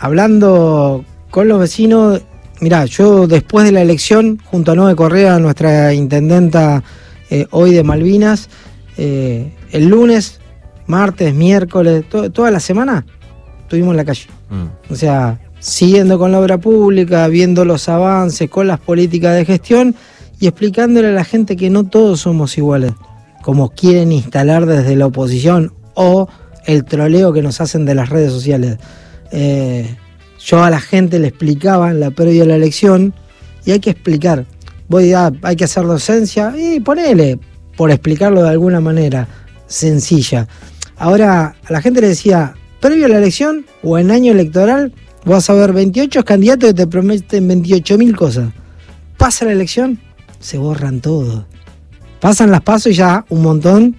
hablando 0.00 1.04
con 1.30 1.46
los 1.46 1.60
vecinos. 1.60 2.20
Mirá, 2.60 2.84
yo 2.86 3.28
después 3.28 3.64
de 3.64 3.70
la 3.70 3.80
elección, 3.82 4.40
junto 4.44 4.72
a 4.72 4.74
Noé 4.74 4.96
Correa, 4.96 5.38
nuestra 5.38 5.94
intendenta 5.94 6.82
hoy 7.50 7.72
de 7.72 7.84
Malvinas, 7.84 8.48
eh, 8.98 9.52
el 9.70 9.88
lunes, 9.88 10.40
martes, 10.86 11.32
miércoles, 11.32 12.04
toda 12.08 12.50
la 12.50 12.60
semana 12.60 13.06
estuvimos 13.62 13.92
en 13.92 13.96
la 13.96 14.04
calle. 14.04 14.26
Mm. 14.50 14.92
O 14.92 14.96
sea, 14.96 15.40
siguiendo 15.60 16.18
con 16.18 16.32
la 16.32 16.40
obra 16.40 16.58
pública, 16.58 17.26
viendo 17.28 17.64
los 17.64 17.88
avances, 17.88 18.50
con 18.50 18.66
las 18.66 18.80
políticas 18.80 19.36
de 19.36 19.44
gestión 19.44 19.94
y 20.40 20.46
explicándole 20.46 21.08
a 21.08 21.12
la 21.12 21.24
gente 21.24 21.56
que 21.56 21.70
no 21.70 21.84
todos 21.84 22.20
somos 22.20 22.56
iguales, 22.58 22.92
como 23.42 23.70
quieren 23.70 24.12
instalar 24.12 24.66
desde 24.66 24.96
la 24.96 25.06
oposición 25.06 25.72
o 25.94 26.28
el 26.66 26.84
troleo 26.84 27.32
que 27.32 27.42
nos 27.42 27.60
hacen 27.60 27.84
de 27.84 27.94
las 27.94 28.08
redes 28.08 28.32
sociales. 28.32 28.78
Eh, 29.30 29.96
yo 30.38 30.62
a 30.62 30.70
la 30.70 30.80
gente 30.80 31.18
le 31.18 31.28
explicaba 31.28 31.90
en 31.90 32.00
la 32.00 32.10
previa 32.10 32.42
de 32.42 32.48
la 32.48 32.56
elección 32.56 33.14
y 33.64 33.72
hay 33.72 33.80
que 33.80 33.90
explicar. 33.90 34.46
Voy 34.88 35.12
a, 35.12 35.30
hay 35.42 35.56
que 35.56 35.64
hacer 35.64 35.84
docencia 35.84 36.54
y 36.56 36.80
ponele, 36.80 37.38
por 37.78 37.92
explicarlo 37.92 38.42
de 38.42 38.50
alguna 38.50 38.80
manera 38.80 39.28
sencilla. 39.68 40.48
Ahora, 40.96 41.54
a 41.64 41.72
la 41.72 41.80
gente 41.80 42.00
le 42.00 42.08
decía, 42.08 42.54
previo 42.80 43.06
a 43.06 43.08
la 43.08 43.18
elección 43.18 43.66
o 43.84 43.98
en 43.98 44.10
año 44.10 44.32
electoral, 44.32 44.92
vas 45.24 45.48
a 45.48 45.54
ver 45.54 45.72
28 45.72 46.24
candidatos 46.24 46.70
que 46.70 46.74
te 46.74 46.86
prometen 46.88 47.46
28 47.46 47.96
mil 47.96 48.16
cosas. 48.16 48.50
Pasa 49.16 49.44
la 49.44 49.52
elección, 49.52 50.00
se 50.40 50.58
borran 50.58 51.00
todo. 51.00 51.46
Pasan 52.20 52.50
las 52.50 52.62
pasos 52.62 52.90
y 52.92 52.96
ya 52.96 53.24
un 53.28 53.42
montón 53.42 53.94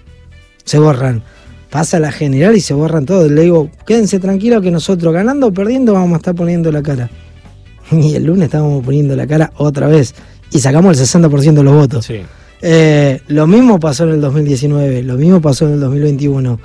se 0.64 0.78
borran. 0.78 1.22
Pasa 1.70 1.98
la 1.98 2.12
general 2.12 2.56
y 2.56 2.60
se 2.60 2.74
borran 2.74 3.06
todo. 3.06 3.30
Le 3.30 3.42
digo, 3.42 3.70
quédense 3.86 4.20
tranquilos 4.20 4.60
que 4.60 4.70
nosotros 4.70 5.14
ganando 5.14 5.46
o 5.46 5.54
perdiendo 5.54 5.94
vamos 5.94 6.12
a 6.12 6.16
estar 6.16 6.34
poniendo 6.34 6.70
la 6.70 6.82
cara. 6.82 7.08
Y 7.92 8.14
el 8.14 8.24
lunes 8.24 8.44
estábamos 8.44 8.84
poniendo 8.84 9.16
la 9.16 9.26
cara 9.26 9.52
otra 9.56 9.88
vez. 9.88 10.14
Y 10.52 10.58
sacamos 10.58 11.00
el 11.00 11.06
60% 11.06 11.54
de 11.54 11.62
los 11.62 11.74
votos. 11.74 12.04
Sí. 12.04 12.20
Eh, 12.62 13.22
lo 13.28 13.46
mismo 13.46 13.80
pasó 13.80 14.04
en 14.04 14.10
el 14.10 14.20
2019, 14.20 15.02
lo 15.02 15.16
mismo 15.16 15.40
pasó 15.40 15.66
en 15.66 15.74
el 15.74 15.80
2021. 15.80 16.60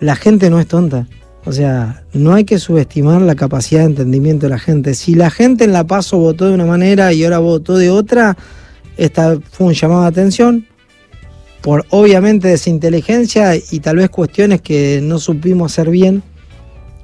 La 0.00 0.16
gente 0.16 0.50
no 0.50 0.60
es 0.60 0.66
tonta. 0.66 1.06
O 1.46 1.52
sea, 1.52 2.04
no 2.14 2.32
hay 2.32 2.44
que 2.44 2.58
subestimar 2.58 3.20
la 3.20 3.34
capacidad 3.34 3.80
de 3.80 3.86
entendimiento 3.86 4.46
de 4.46 4.50
la 4.50 4.58
gente. 4.58 4.94
Si 4.94 5.14
la 5.14 5.30
gente 5.30 5.64
en 5.64 5.72
La 5.72 5.86
Paso 5.86 6.16
votó 6.16 6.46
de 6.46 6.54
una 6.54 6.64
manera 6.64 7.12
y 7.12 7.22
ahora 7.24 7.38
votó 7.38 7.76
de 7.76 7.90
otra, 7.90 8.36
esta 8.96 9.38
fue 9.50 9.66
un 9.66 9.74
llamado 9.74 10.02
de 10.02 10.08
atención 10.08 10.66
por 11.60 11.86
obviamente 11.90 12.48
desinteligencia 12.48 13.56
y 13.56 13.80
tal 13.80 13.96
vez 13.96 14.10
cuestiones 14.10 14.60
que 14.60 15.00
no 15.02 15.18
supimos 15.18 15.72
hacer 15.72 15.90
bien. 15.90 16.22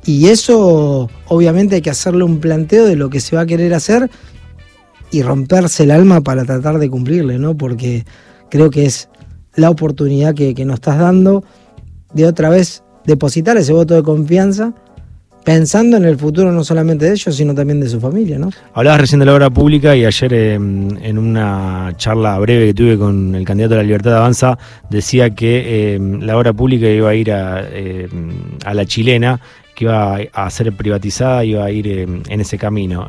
Y 0.06 0.28
eso 0.28 1.10
obviamente 1.28 1.76
hay 1.76 1.82
que 1.82 1.90
hacerle 1.90 2.24
un 2.24 2.40
planteo 2.40 2.86
de 2.86 2.96
lo 2.96 3.10
que 3.10 3.20
se 3.20 3.36
va 3.36 3.42
a 3.42 3.46
querer 3.46 3.74
hacer 3.74 4.10
y 5.10 5.22
romperse 5.22 5.84
el 5.84 5.90
alma 5.90 6.20
para 6.20 6.44
tratar 6.44 6.78
de 6.78 6.88
cumplirle, 6.88 7.38
¿no? 7.38 7.56
Porque 7.56 8.04
creo 8.48 8.70
que 8.70 8.86
es 8.86 9.08
la 9.54 9.70
oportunidad 9.70 10.34
que, 10.34 10.54
nos 10.64 10.74
estás 10.74 10.98
dando 10.98 11.44
de 12.12 12.26
otra 12.26 12.48
vez 12.48 12.82
depositar 13.04 13.56
ese 13.56 13.72
voto 13.72 13.94
de 13.94 14.02
confianza 14.02 14.72
pensando 15.44 15.96
en 15.96 16.04
el 16.04 16.18
futuro 16.18 16.52
no 16.52 16.62
solamente 16.62 17.06
de 17.06 17.12
ellos, 17.12 17.34
sino 17.34 17.54
también 17.54 17.80
de 17.80 17.88
su 17.88 17.98
familia, 17.98 18.38
¿no? 18.38 18.50
Hablabas 18.74 19.00
recién 19.00 19.20
de 19.20 19.26
la 19.26 19.34
obra 19.34 19.48
pública 19.48 19.96
y 19.96 20.04
ayer 20.04 20.32
em, 20.34 20.96
en 21.02 21.18
una 21.18 21.94
charla 21.96 22.38
breve 22.38 22.66
que 22.66 22.74
tuve 22.74 22.98
con 22.98 23.34
el 23.34 23.44
candidato 23.44 23.74
a 23.74 23.78
la 23.78 23.82
Libertad 23.84 24.10
de 24.10 24.16
Avanza 24.18 24.58
decía 24.90 25.30
que 25.30 25.94
em, 25.94 26.20
la 26.20 26.36
obra 26.36 26.52
pública 26.52 26.86
iba 26.88 27.08
a 27.08 27.14
ir 27.14 27.32
a, 27.32 27.66
em, 27.70 28.58
a 28.64 28.74
la 28.74 28.84
chilena 28.84 29.40
que 29.74 29.84
iba 29.86 30.18
a 30.32 30.50
ser 30.50 30.76
privatizada, 30.76 31.42
iba 31.42 31.64
a 31.64 31.70
ir 31.70 31.88
en 31.88 32.40
ese 32.40 32.58
camino. 32.58 33.06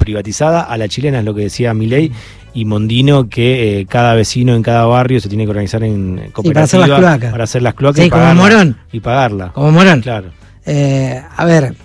Privatizada 0.00 0.62
a 0.62 0.76
la 0.76 0.88
chilena 0.88 1.20
es 1.20 1.24
lo 1.24 1.34
que 1.34 1.42
decía 1.42 1.72
Milei 1.72 2.10
y 2.52 2.64
Mondino 2.64 3.28
que 3.28 3.86
cada 3.88 4.14
vecino 4.14 4.56
en 4.56 4.62
cada 4.62 4.84
barrio 4.86 5.20
se 5.20 5.28
tiene 5.28 5.44
que 5.44 5.50
organizar 5.50 5.84
en 5.84 6.30
cooperativa 6.32 6.52
para 6.52 6.64
hacer 6.64 6.80
las 6.80 6.98
cloacas. 6.98 7.30
Para 7.30 7.44
hacer 7.44 7.62
las 7.62 7.74
cloacas 7.74 8.06
y, 8.06 8.10
pagarla, 8.10 8.30
como 8.30 8.42
Morón. 8.42 8.76
y 8.90 9.00
pagarla. 9.00 9.52
Como 9.52 9.70
Morón. 9.70 10.00
Claro. 10.00 10.30
a 10.66 11.44
ver, 11.44 11.76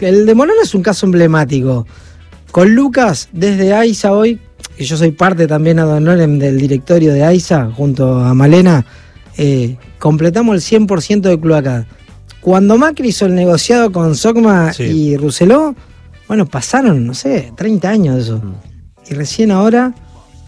el 0.00 0.24
de 0.24 0.34
Morón 0.34 0.56
es 0.62 0.74
un 0.74 0.82
caso 0.82 1.04
emblemático. 1.04 1.86
Con 2.50 2.74
Lucas, 2.74 3.28
desde 3.32 3.74
AISA 3.74 4.12
hoy, 4.12 4.40
que 4.76 4.84
yo 4.84 4.96
soy 4.96 5.10
parte 5.10 5.46
también 5.46 5.78
a 5.78 5.86
del 5.86 6.58
directorio 6.58 7.12
de 7.12 7.24
AISA, 7.24 7.70
junto 7.74 8.18
a 8.18 8.32
Malena, 8.34 8.84
eh, 9.36 9.76
completamos 9.98 10.54
el 10.54 10.86
100% 10.86 11.20
de 11.20 11.40
cloaca. 11.40 11.86
Cuando 12.40 12.76
Macri 12.76 13.08
hizo 13.08 13.26
el 13.26 13.34
negociado 13.34 13.90
con 13.90 14.14
Socma 14.14 14.72
y 14.78 15.16
Rousselot, 15.16 15.76
bueno, 16.28 16.46
pasaron, 16.46 17.06
no 17.06 17.14
sé, 17.14 17.52
30 17.56 17.88
años 17.88 18.16
de 18.16 18.22
eso. 18.22 18.38
Mm. 18.38 18.54
Y 19.10 19.14
recién 19.14 19.50
ahora, 19.50 19.94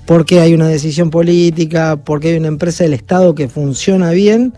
porque 0.06 0.40
hay 0.40 0.54
una 0.54 0.68
decisión 0.68 1.10
política, 1.10 1.96
porque 1.96 2.28
hay 2.28 2.36
una 2.36 2.48
empresa 2.48 2.84
del 2.84 2.94
Estado 2.94 3.34
que 3.34 3.48
funciona 3.48 4.10
bien, 4.10 4.54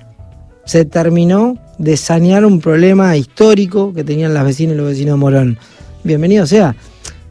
se 0.65 0.85
terminó 0.85 1.57
de 1.79 1.97
sanear 1.97 2.45
un 2.45 2.61
problema 2.61 3.17
histórico 3.17 3.93
que 3.95 4.05
tenían 4.05 4.35
las 4.35 4.45
vecinas 4.45 4.75
y 4.75 4.79
los 4.79 4.89
vecinos 4.89 5.15
de 5.15 5.19
Morón. 5.19 5.59
Bienvenido 6.05 6.47
sea. 6.47 6.77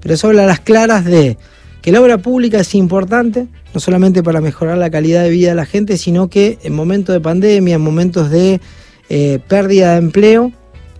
Pero 0.02 0.16
eso 0.16 0.28
habla 0.28 0.44
a 0.44 0.48
las 0.48 0.60
claras 0.60 1.06
de 1.06 1.38
que 1.82 1.92
la 1.92 2.02
obra 2.02 2.18
pública 2.18 2.60
es 2.60 2.76
importante, 2.76 3.48
no 3.74 3.80
solamente 3.80 4.24
para 4.24 4.42
mejorar 4.42 4.78
la 4.78 4.90
calidad 4.90 5.24
de 5.24 5.30
vida 5.30 5.50
de 5.50 5.56
la 5.56 5.66
gente, 5.66 5.98
sino 5.98 6.30
que 6.30 6.58
en 6.64 6.76
momentos 6.76 7.14
de 7.14 7.22
pandemia, 7.22 7.76
en 7.76 7.82
momentos 7.82 8.30
de 8.30 8.60
eh, 9.10 9.40
pérdida 9.48 9.94
de 9.94 9.98
empleo, 10.00 10.52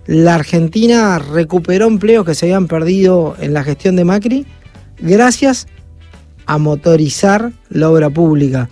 la 0.08 0.36
Argentina 0.36 1.18
recuperó 1.18 1.86
empleos 1.86 2.24
que 2.24 2.34
se 2.34 2.46
habían 2.46 2.66
perdido 2.66 3.36
en 3.40 3.52
la 3.52 3.62
gestión 3.62 3.94
de 3.94 4.06
Macri 4.06 4.46
gracias 4.98 5.66
a 6.46 6.56
motorizar 6.56 7.52
la 7.68 7.90
obra 7.90 8.08
pública, 8.08 8.70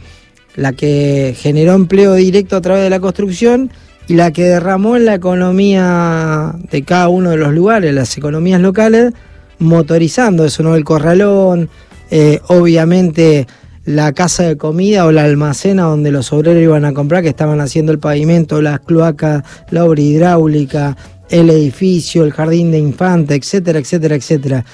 la 0.55 0.73
que 0.73 1.37
generó 1.39 1.75
empleo 1.75 2.15
directo 2.15 2.57
a 2.57 2.63
través 2.63 2.85
de 2.85 2.89
la 2.89 3.01
construcción 3.01 3.71
y 4.09 4.15
la 4.15 4.33
que 4.33 4.45
derramó 4.45 4.97
en 4.97 5.05
la 5.05 5.15
economía 5.15 6.55
de 6.71 6.83
cada 6.85 7.09
uno 7.09 7.33
de 7.33 7.37
los 7.37 7.53
lugares, 7.53 7.93
las 7.93 8.17
economías 8.17 8.63
locales, 8.63 9.13
motorizando 9.59 10.47
eso, 10.47 10.63
¿no? 10.63 10.75
El 10.75 10.85
corralón, 10.85 11.69
eh, 12.11 12.41
obviamente 12.49 13.47
la 13.87 14.13
casa 14.13 14.43
de 14.43 14.57
comida 14.57 15.07
o 15.07 15.13
la 15.13 15.25
almacena 15.25 15.85
donde 15.85 16.11
los 16.11 16.33
obreros 16.33 16.63
iban 16.63 16.85
a 16.85 16.93
comprar, 16.93 17.23
que 17.23 17.29
estaban 17.29 17.61
haciendo 17.61 17.93
el 17.93 18.01
pavimento, 18.01 18.61
las 18.61 18.81
cloacas, 18.81 19.45
la 19.71 19.85
obra 19.85 20.01
hidráulica, 20.01 20.97
el 21.31 21.51
edificio, 21.51 22.25
el 22.25 22.33
jardín 22.33 22.71
de 22.71 22.79
infante, 22.79 23.35
etcétera, 23.35 23.79
etcétera, 23.79 24.15
etcétera. 24.15 24.65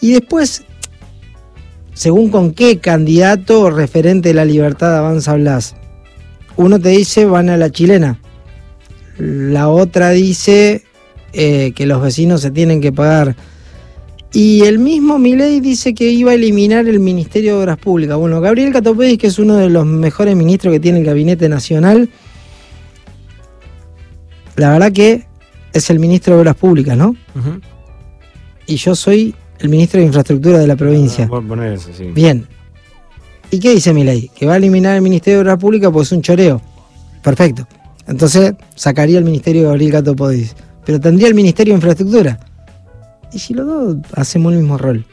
Y 0.00 0.12
después, 0.12 0.64
según 1.94 2.30
con 2.30 2.52
qué 2.52 2.78
candidato 2.78 3.70
referente 3.70 4.30
de 4.30 4.34
la 4.34 4.44
libertad 4.44 4.96
avanza 4.96 5.34
Blas, 5.34 5.74
uno 6.56 6.78
te 6.78 6.90
dice 6.90 7.24
van 7.24 7.48
a 7.48 7.56
la 7.56 7.70
chilena, 7.70 8.18
la 9.18 9.68
otra 9.68 10.10
dice 10.10 10.82
eh, 11.32 11.72
que 11.74 11.86
los 11.86 12.02
vecinos 12.02 12.42
se 12.42 12.50
tienen 12.50 12.80
que 12.80 12.92
pagar. 12.92 13.36
Y 14.34 14.62
el 14.64 14.78
mismo 14.78 15.18
Milei 15.18 15.60
dice 15.60 15.92
que 15.92 16.10
iba 16.10 16.30
a 16.30 16.34
eliminar 16.34 16.88
el 16.88 17.00
Ministerio 17.00 17.56
de 17.56 17.62
Obras 17.62 17.76
Públicas. 17.76 18.16
Bueno, 18.16 18.40
Gabriel 18.40 18.72
Catopedis, 18.72 19.18
que 19.18 19.26
es 19.26 19.38
uno 19.38 19.56
de 19.56 19.68
los 19.68 19.84
mejores 19.84 20.34
ministros 20.36 20.72
que 20.72 20.80
tiene 20.80 21.00
el 21.00 21.04
Gabinete 21.04 21.50
Nacional, 21.50 22.08
la 24.56 24.72
verdad 24.72 24.92
que 24.92 25.26
es 25.72 25.90
el 25.90 25.98
ministro 25.98 26.34
de 26.34 26.40
Obras 26.40 26.56
Públicas, 26.56 26.96
¿no? 26.96 27.14
Y 28.66 28.76
yo 28.76 28.94
soy 28.94 29.34
el 29.58 29.68
ministro 29.68 30.00
de 30.00 30.06
Infraestructura 30.06 30.58
de 30.58 30.66
la 30.66 30.76
provincia. 30.76 31.28
Bien. 32.14 32.46
¿Y 33.50 33.58
qué 33.58 33.70
dice 33.70 33.92
Milei? 33.92 34.30
Que 34.34 34.46
va 34.46 34.54
a 34.54 34.56
eliminar 34.56 34.96
el 34.96 35.02
Ministerio 35.02 35.38
de 35.38 35.42
Obras 35.42 35.58
Públicas 35.58 35.90
porque 35.92 36.04
es 36.04 36.12
un 36.12 36.22
choreo. 36.22 36.60
Perfecto. 37.22 37.66
Entonces 38.06 38.54
sacaría 38.74 39.18
el 39.18 39.24
Ministerio 39.24 39.62
de 39.62 39.68
Gabriel 39.68 39.92
Catopodis. 39.92 40.56
Pero 40.84 40.98
tendría 40.98 41.28
el 41.28 41.34
Ministerio 41.34 41.74
de 41.74 41.76
Infraestructura. 41.76 42.40
Y 43.32 43.38
si 43.38 43.54
los 43.54 43.66
dos 43.66 43.96
hacemos 44.14 44.52
el 44.52 44.58
mismo 44.58 44.78
rol, 44.78 45.06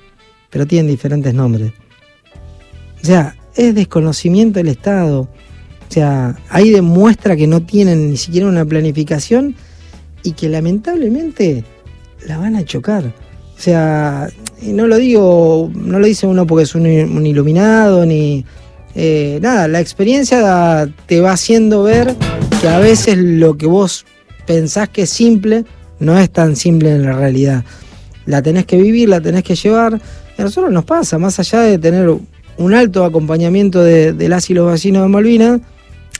pero 0.49 0.65
tienen 0.65 0.91
diferentes 0.91 1.33
nombres. 1.33 1.73
O 3.01 3.05
sea, 3.05 3.35
es 3.55 3.75
desconocimiento 3.75 4.59
del 4.59 4.69
Estado. 4.69 5.21
O 5.21 5.29
sea, 5.91 6.37
ahí 6.49 6.71
demuestra 6.71 7.35
que 7.35 7.47
no 7.47 7.61
tienen 7.61 8.09
ni 8.09 8.17
siquiera 8.17 8.47
una 8.47 8.65
planificación 8.65 9.55
y 10.23 10.33
que 10.33 10.49
lamentablemente 10.49 11.63
la 12.27 12.37
van 12.37 12.55
a 12.55 12.65
chocar. 12.65 13.05
O 13.05 13.61
sea, 13.61 14.29
no 14.61 14.87
lo 14.87 14.97
digo, 14.97 15.69
no 15.73 15.99
lo 15.99 16.07
dice 16.07 16.27
uno 16.27 16.47
porque 16.47 16.63
es 16.63 16.75
un, 16.75 16.85
iluminado 17.25 18.05
ni 18.05 18.45
eh, 18.95 19.39
nada, 19.41 19.67
la 19.67 19.79
experiencia 19.79 20.89
te 21.05 21.19
va 21.21 21.31
haciendo 21.31 21.83
ver 21.83 22.15
que 22.61 22.67
a 22.67 22.79
veces 22.79 23.17
lo 23.17 23.57
que 23.57 23.65
vos 23.65 24.05
pensás 24.45 24.89
que 24.89 25.03
es 25.03 25.09
simple 25.09 25.65
no 25.99 26.17
es 26.17 26.29
tan 26.29 26.55
simple 26.55 26.95
en 26.95 27.03
la 27.03 27.13
realidad. 27.13 27.63
La 28.25 28.41
tenés 28.41 28.65
que 28.65 28.77
vivir, 28.77 29.09
la 29.09 29.21
tenés 29.21 29.43
que 29.43 29.55
llevar. 29.55 29.99
Y 30.37 30.41
a 30.41 30.45
nosotros 30.45 30.71
nos 30.71 30.85
pasa, 30.85 31.17
más 31.17 31.39
allá 31.39 31.61
de 31.61 31.77
tener 31.77 32.09
un 32.57 32.73
alto 32.73 33.05
acompañamiento 33.05 33.83
de, 33.83 34.13
las 34.29 34.49
y 34.49 34.53
los 34.53 34.71
vecinos 34.71 35.03
de 35.03 35.09
Malvinas, 35.09 35.61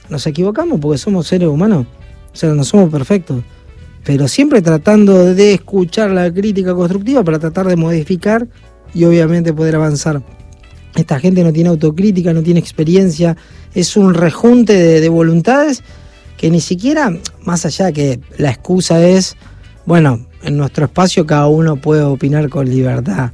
nos 0.08 0.26
equivocamos 0.26 0.80
porque 0.80 0.98
somos 0.98 1.26
seres 1.26 1.48
humanos. 1.48 1.86
O 2.32 2.36
sea, 2.36 2.50
no 2.50 2.64
somos 2.64 2.90
perfectos. 2.90 3.42
Pero 4.04 4.28
siempre 4.28 4.62
tratando 4.62 5.34
de 5.34 5.54
escuchar 5.54 6.10
la 6.10 6.32
crítica 6.32 6.74
constructiva 6.74 7.22
para 7.22 7.38
tratar 7.38 7.66
de 7.66 7.76
modificar 7.76 8.48
y 8.94 9.04
obviamente 9.04 9.52
poder 9.52 9.76
avanzar. 9.76 10.22
Esta 10.94 11.20
gente 11.20 11.44
no 11.44 11.52
tiene 11.52 11.68
autocrítica, 11.68 12.32
no 12.32 12.42
tiene 12.42 12.60
experiencia, 12.60 13.36
es 13.74 13.96
un 13.96 14.14
rejunte 14.14 15.00
de 15.00 15.08
voluntades 15.08 15.82
que 16.36 16.50
ni 16.50 16.60
siquiera, 16.60 17.12
más 17.44 17.66
allá 17.66 17.92
que 17.92 18.18
la 18.38 18.50
excusa 18.50 19.06
es, 19.06 19.36
bueno, 19.86 20.26
en 20.42 20.56
nuestro 20.56 20.86
espacio 20.86 21.26
cada 21.26 21.46
uno 21.46 21.76
puede 21.76 22.02
opinar 22.02 22.48
con 22.48 22.68
libertad. 22.68 23.32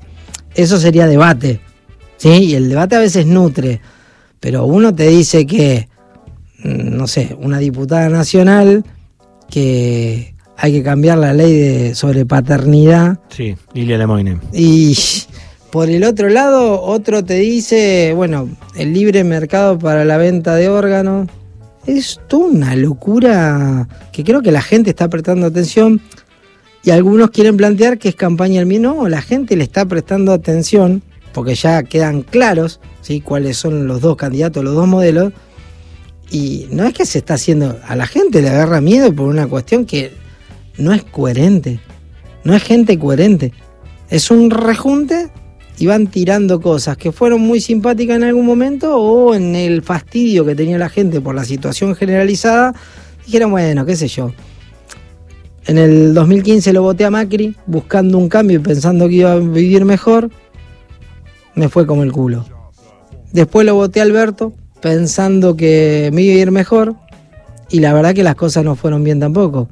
Eso 0.55 0.79
sería 0.79 1.07
debate, 1.07 1.61
¿sí? 2.17 2.31
Y 2.31 2.55
el 2.55 2.69
debate 2.69 2.97
a 2.97 3.01
veces 3.01 3.27
nutre, 3.27 3.81
pero 4.41 4.65
uno 4.65 4.95
te 4.95 5.09
dice 5.09 5.47
que, 5.47 5.89
mm, 6.63 6.97
no 6.97 7.07
sé, 7.07 7.37
una 7.41 7.59
diputada 7.59 8.09
nacional 8.09 8.85
que 9.49 10.36
hay 10.59 10.73
que 10.73 10.83
cambiar 10.83 11.19
la 11.19 11.33
ley 11.33 11.53
de, 11.53 11.95
sobre 11.95 12.25
paternidad. 12.27 13.19
Sí, 13.29 13.57
Lilia 13.75 13.99
Lemoyne. 13.99 14.39
Y 14.53 14.97
por 15.71 15.91
el 15.91 16.05
otro 16.05 16.29
lado, 16.29 16.81
otro 16.83 17.25
te 17.25 17.35
dice, 17.35 18.13
bueno, 18.15 18.49
el 18.77 18.93
libre 18.93 19.25
mercado 19.25 19.79
para 19.79 20.05
la 20.05 20.17
venta 20.17 20.55
de 20.55 20.69
órganos 20.69 21.29
es 21.87 22.21
toda 22.29 22.47
una 22.47 22.75
locura 22.77 23.89
que 24.13 24.25
creo 24.25 24.43
que 24.43 24.51
la 24.51 24.63
gente 24.63 24.91
está 24.91 25.09
prestando 25.09 25.47
atención 25.47 26.01
y 26.83 26.91
algunos 26.91 27.31
quieren 27.31 27.57
plantear 27.57 27.99
que 27.99 28.09
es 28.09 28.15
campaña 28.15 28.61
del 28.61 28.67
mío. 28.67 28.81
No, 28.81 29.09
la 29.09 29.21
gente 29.21 29.57
le 29.57 29.65
está 29.65 29.85
prestando 29.87 30.33
atención 30.33 31.03
porque 31.33 31.55
ya 31.55 31.83
quedan 31.83 32.23
claros 32.23 32.81
¿sí? 33.03 33.21
cuáles 33.21 33.57
son 33.57 33.87
los 33.87 34.01
dos 34.01 34.17
candidatos, 34.17 34.65
los 34.65 34.75
dos 34.75 34.87
modelos. 34.87 35.33
Y 36.31 36.67
no 36.71 36.85
es 36.85 36.95
que 36.95 37.05
se 37.05 37.19
está 37.19 37.35
haciendo, 37.35 37.79
a 37.87 37.95
la 37.95 38.07
gente 38.07 38.41
le 38.41 38.49
agarra 38.49 38.81
miedo 38.81 39.15
por 39.15 39.29
una 39.29 39.47
cuestión 39.47 39.85
que 39.85 40.13
no 40.79 40.93
es 40.93 41.03
coherente, 41.05 41.81
no 42.45 42.55
es 42.55 42.63
gente 42.63 42.99
coherente. 42.99 43.53
Es 44.09 44.31
un 44.31 44.51
rejunte 44.51 45.31
y 45.79 45.87
van 45.87 46.07
tirando 46.07 46.61
cosas 46.61 46.97
que 46.97 47.13
fueron 47.13 47.41
muy 47.41 47.61
simpáticas 47.61 48.17
en 48.17 48.25
algún 48.25 48.47
momento 48.47 48.97
o 48.97 49.35
en 49.35 49.55
el 49.55 49.83
fastidio 49.83 50.45
que 50.45 50.55
tenía 50.55 50.79
la 50.79 50.89
gente 50.89 51.21
por 51.21 51.35
la 51.35 51.45
situación 51.45 51.95
generalizada, 51.95 52.75
dijeron, 53.25 53.51
bueno, 53.51 53.85
qué 53.85 53.97
sé 53.97 54.09
yo. 54.09 54.33
En 55.67 55.79
el 55.79 56.15
2015 56.15 56.73
lo 56.73 56.83
voté 56.83 57.05
a 57.05 57.11
Macri 57.11 57.57
buscando 57.67 58.19
un 58.19 58.29
cambio 58.29 58.61
y 58.61 58.63
pensando 58.63 59.09
que 59.09 59.15
iba 59.17 59.33
a 59.33 59.39
vivir 59.39 59.85
mejor. 59.85 60.31
Me 61.57 61.69
fue 61.69 61.87
como 61.87 62.05
el 62.05 62.13
culo. 62.13 62.47
Después 63.33 63.67
lo 63.67 63.75
voté 63.75 64.01
a 64.01 64.05
Alberto 64.05 64.53
pensando 64.81 65.57
que 65.57 66.11
me 66.13 66.23
iba 66.23 66.35
a 66.37 66.39
ir 66.39 66.51
mejor. 66.53 66.95
Y 67.69 67.81
la 67.81 67.93
verdad 67.93 68.15
que 68.15 68.23
las 68.23 68.37
cosas 68.37 68.65
no 68.65 68.77
fueron 68.77 69.03
bien 69.03 69.19
tampoco. 69.19 69.69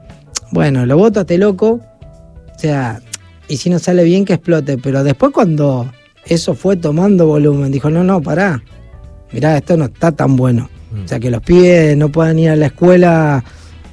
Bueno, 0.55 0.87
lo 0.87 0.97
voto 0.97 1.19
a 1.19 1.23
este 1.23 1.37
loco. 1.37 1.81
O 2.55 2.59
sea, 2.59 3.01
y 3.49 3.57
si 3.57 3.71
no 3.71 3.81
sale 3.81 4.05
bien 4.05 4.25
que 4.25 4.35
explote. 4.35 4.79
Pero 4.79 5.03
después 5.03 5.33
cuando 5.33 5.91
eso 6.27 6.55
fue 6.55 6.77
tomando 6.77 7.27
volumen, 7.27 7.73
dijo, 7.73 7.91
no, 7.91 8.05
no, 8.05 8.23
pará. 8.23 8.63
Mirá, 9.33 9.57
esto 9.57 9.77
no 9.77 9.87
está 9.87 10.13
tan 10.13 10.37
bueno. 10.37 10.71
O 11.05 11.09
sea, 11.09 11.19
que 11.19 11.29
los 11.29 11.43
pibes 11.43 11.97
no 11.97 12.09
puedan 12.11 12.39
ir 12.39 12.51
a 12.51 12.57
la 12.57 12.67
escuela 12.67 13.43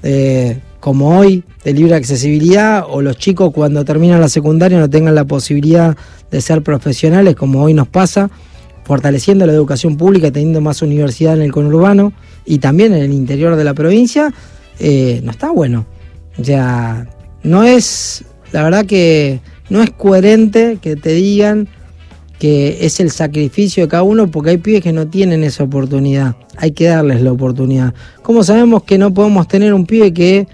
eh, 0.03 0.60
como 0.80 1.18
hoy, 1.18 1.44
de 1.63 1.74
libre 1.74 1.96
accesibilidad, 1.96 2.86
o 2.88 3.01
los 3.01 3.18
chicos 3.18 3.51
cuando 3.51 3.84
terminan 3.84 4.22
la 4.22 4.30
secundaria 4.30 4.77
no 4.77 4.88
tengan 4.88 5.15
la 5.15 5.25
posibilidad 5.25 5.98
de 6.30 6.41
ser 6.41 6.62
profesionales, 6.62 7.36
como 7.36 7.63
hoy 7.63 7.74
nos 7.74 7.88
pasa, 7.88 8.30
fortaleciendo 8.84 9.48
la 9.48 9.53
educación 9.53 9.98
pública, 9.98 10.30
teniendo 10.30 10.62
más 10.62 10.84
universidad 10.84 11.34
en 11.34 11.41
el 11.41 11.51
conurbano 11.51 12.13
y 12.46 12.60
también 12.60 12.94
en 12.94 13.01
el 13.01 13.13
interior 13.13 13.56
de 13.56 13.63
la 13.63 13.74
provincia, 13.74 14.32
eh, 14.77 15.22
no 15.24 15.32
está 15.32 15.50
bueno. 15.50 15.88
Sea, 16.42 17.08
no 17.44 17.64
es, 17.64 18.24
la 18.52 18.64
verdad 18.64 18.86
que 18.86 19.42
no 19.70 19.82
es 19.82 19.90
coherente 19.92 20.78
que 20.82 20.96
te 20.96 21.14
digan 21.14 21.68
que 22.40 22.86
es 22.86 23.00
el 23.00 23.12
sacrificio 23.12 23.84
de 23.84 23.90
cada 23.90 24.02
uno 24.02 24.32
porque 24.32 24.50
hay 24.50 24.58
pibes 24.58 24.82
que 24.82 24.92
no 24.92 25.08
tienen 25.08 25.44
esa 25.44 25.64
oportunidad. 25.64 26.36
Hay 26.58 26.72
que 26.72 26.86
darles 26.86 27.22
la 27.22 27.32
oportunidad. 27.32 27.94
¿Cómo 28.24 28.44
sabemos 28.44 28.82
que 28.84 28.98
no 28.98 29.14
podemos 29.14 29.48
tener 29.48 29.74
un 29.76 29.86
pibe 29.86 30.12
que 30.12 30.48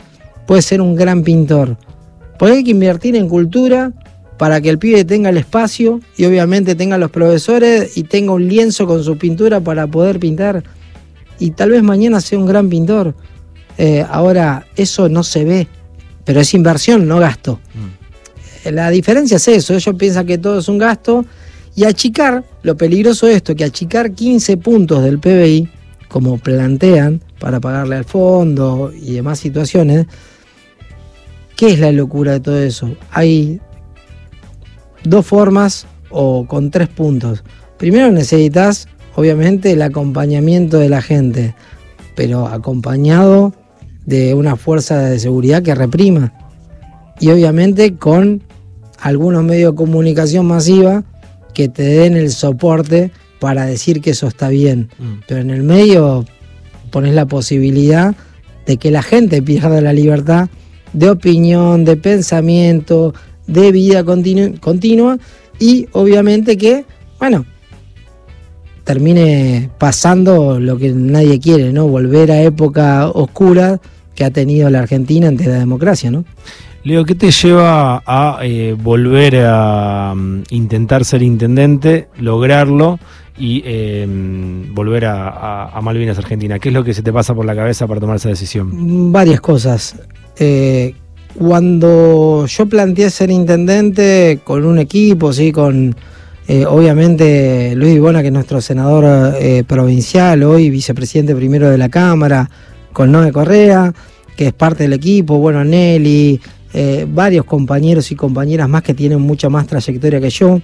puede 0.45 0.61
ser 0.61 0.81
un 0.81 0.95
gran 0.95 1.23
pintor? 1.23 1.77
Porque 2.37 2.55
hay 2.55 2.63
que 2.65 2.71
invertir 2.71 3.15
en 3.15 3.29
cultura 3.29 3.93
para 4.37 4.61
que 4.61 4.69
el 4.69 4.79
pibe 4.79 5.05
tenga 5.05 5.29
el 5.29 5.37
espacio 5.37 6.01
y 6.17 6.25
obviamente 6.25 6.75
tenga 6.75 6.97
los 6.97 7.09
profesores 7.09 7.97
y 7.97 8.03
tenga 8.03 8.33
un 8.33 8.47
lienzo 8.47 8.85
con 8.85 9.03
su 9.03 9.17
pintura 9.17 9.61
para 9.61 9.87
poder 9.87 10.19
pintar. 10.19 10.63
Y 11.39 11.51
tal 11.51 11.71
vez 11.71 11.83
mañana 11.83 12.19
sea 12.21 12.37
un 12.37 12.45
gran 12.45 12.69
pintor. 12.69 13.15
Eh, 13.77 14.05
ahora, 14.09 14.65
eso 14.75 15.07
no 15.09 15.23
se 15.23 15.45
ve, 15.45 15.67
pero 16.25 16.41
es 16.41 16.53
inversión, 16.53 17.07
no 17.07 17.19
gasto. 17.19 17.59
Mm. 17.73 18.73
La 18.73 18.89
diferencia 18.89 19.37
es 19.37 19.47
eso, 19.47 19.73
ellos 19.75 19.95
piensan 19.97 20.25
que 20.25 20.37
todo 20.37 20.59
es 20.59 20.67
un 20.67 20.77
gasto 20.77 21.25
y 21.75 21.85
achicar, 21.85 22.43
lo 22.63 22.75
peligroso 22.75 23.27
de 23.27 23.35
esto, 23.35 23.55
que 23.55 23.63
achicar 23.63 24.11
15 24.11 24.57
puntos 24.57 25.03
del 25.03 25.19
PBI, 25.19 25.69
como 26.07 26.37
plantean, 26.37 27.21
para 27.39 27.59
pagarle 27.59 27.97
al 27.97 28.05
fondo 28.05 28.91
y 28.93 29.13
demás 29.13 29.39
situaciones, 29.39 30.07
¿qué 31.55 31.73
es 31.73 31.79
la 31.79 31.91
locura 31.91 32.33
de 32.33 32.39
todo 32.39 32.57
eso? 32.57 32.95
Hay 33.11 33.61
dos 35.03 35.25
formas 35.25 35.85
o 36.09 36.47
con 36.47 36.71
tres 36.71 36.87
puntos. 36.87 37.43
Primero 37.77 38.11
necesitas, 38.11 38.87
obviamente, 39.15 39.71
el 39.71 39.81
acompañamiento 39.83 40.79
de 40.79 40.89
la 40.89 41.03
gente, 41.03 41.53
pero 42.15 42.47
acompañado 42.47 43.53
de 44.07 44.33
una 44.33 44.55
fuerza 44.55 44.97
de 44.99 45.19
seguridad 45.19 45.61
que 45.61 45.75
reprima. 45.75 46.33
Y 47.19 47.29
obviamente 47.29 47.95
con 47.95 48.41
algunos 48.99 49.43
medios 49.43 49.73
de 49.73 49.77
comunicación 49.77 50.47
masiva 50.47 51.03
que 51.53 51.67
te 51.67 51.83
den 51.83 52.15
el 52.15 52.31
soporte 52.31 53.11
para 53.39 53.65
decir 53.65 54.01
que 54.01 54.11
eso 54.11 54.27
está 54.27 54.47
bien. 54.47 54.89
Mm. 54.97 55.13
Pero 55.27 55.41
en 55.41 55.49
el 55.49 55.61
medio 55.61 56.25
pones 56.89 57.13
la 57.13 57.25
posibilidad 57.25 58.15
de 58.65 58.77
que 58.77 58.91
la 58.91 59.03
gente 59.03 59.41
pierda 59.41 59.81
la 59.81 59.93
libertad 59.93 60.49
de 60.93 61.09
opinión, 61.09 61.83
de 61.83 61.97
pensamiento, 61.97 63.13
de 63.45 63.71
vida 63.73 64.05
continua 64.05 65.17
y 65.59 65.87
obviamente 65.91 66.57
que, 66.57 66.85
bueno, 67.19 67.45
termine 68.85 69.69
pasando 69.77 70.61
lo 70.61 70.77
que 70.77 70.93
nadie 70.93 71.39
quiere, 71.41 71.73
¿no? 71.73 71.87
Volver 71.89 72.31
a 72.31 72.41
época 72.41 73.09
oscura 73.09 73.81
que 74.17 74.25
ha 74.25 74.31
tenido 74.31 74.67
la 74.71 74.79
Argentina 74.79 75.27
ante 75.27 75.45
la 75.45 75.59
democracia, 75.59 76.09
¿no? 76.09 76.25
Leo, 76.83 77.05
¿qué 77.05 77.13
te 77.13 77.29
lleva 77.29 78.01
a 78.03 78.39
eh, 78.41 78.75
volver 78.75 79.43
a 79.45 80.11
mm, 80.15 80.43
intentar 80.49 81.05
ser 81.05 81.21
intendente, 81.21 82.07
lograrlo 82.17 82.97
y 83.37 83.61
em, 83.63 84.73
volver 84.73 85.05
a, 85.05 85.79
Malvinas 85.83 86.17
Argentina? 86.17 86.57
¿Qué 86.57 86.69
es 86.69 86.73
lo 86.73 86.83
que 86.83 86.95
se 86.95 87.03
te 87.03 87.13
pasa 87.13 87.35
por 87.35 87.45
la 87.45 87.55
cabeza 87.55 87.85
para 87.85 87.99
tomar 87.99 88.15
esa 88.15 88.29
decisión? 88.29 89.11
Varias 89.11 89.39
cosas. 89.39 89.95
Eh, 90.39 90.95
cuando 91.37 92.47
yo 92.47 92.65
planteé 92.65 93.11
ser 93.11 93.29
intendente 93.29 94.39
con 94.43 94.65
un 94.65 94.79
equipo, 94.79 95.31
sí, 95.31 95.51
con 95.51 95.95
eh, 96.47 96.65
obviamente 96.65 97.75
Luis 97.75 97.97
Ibona, 97.97 98.21
que 98.21 98.29
es 98.29 98.33
nuestro 98.33 98.61
senador 98.61 99.35
provincial, 99.67 100.41
hoy 100.41 100.71
vicepresidente 100.71 101.35
primero 101.35 101.69
de 101.69 101.77
la 101.77 101.89
Cámara, 101.89 102.49
con 102.97 103.11
Noé 103.11 103.31
Correa, 103.31 103.93
que 104.35 104.47
es 104.47 104.53
parte 104.53 104.81
del 104.81 104.93
equipo, 104.93 105.37
bueno, 105.37 105.63
Nelly, 105.63 106.41
eh, 106.73 107.05
varios 107.07 107.45
compañeros 107.45 108.11
y 108.11 108.15
compañeras 108.15 108.67
más 108.67 108.81
que 108.81 108.95
tienen 108.95 109.21
mucha 109.21 109.49
más 109.49 109.67
trayectoria 109.67 110.19
que 110.19 110.31
yo. 110.31 110.59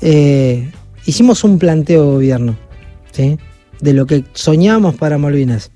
Eh, 0.00 0.72
hicimos 1.04 1.44
un 1.44 1.58
planteo 1.58 2.06
de 2.06 2.12
gobierno 2.12 2.56
de 3.12 3.92
lo 3.92 4.06
que 4.06 4.24
soñamos 4.32 4.94
para 4.94 5.18
Malvinas. 5.18 5.70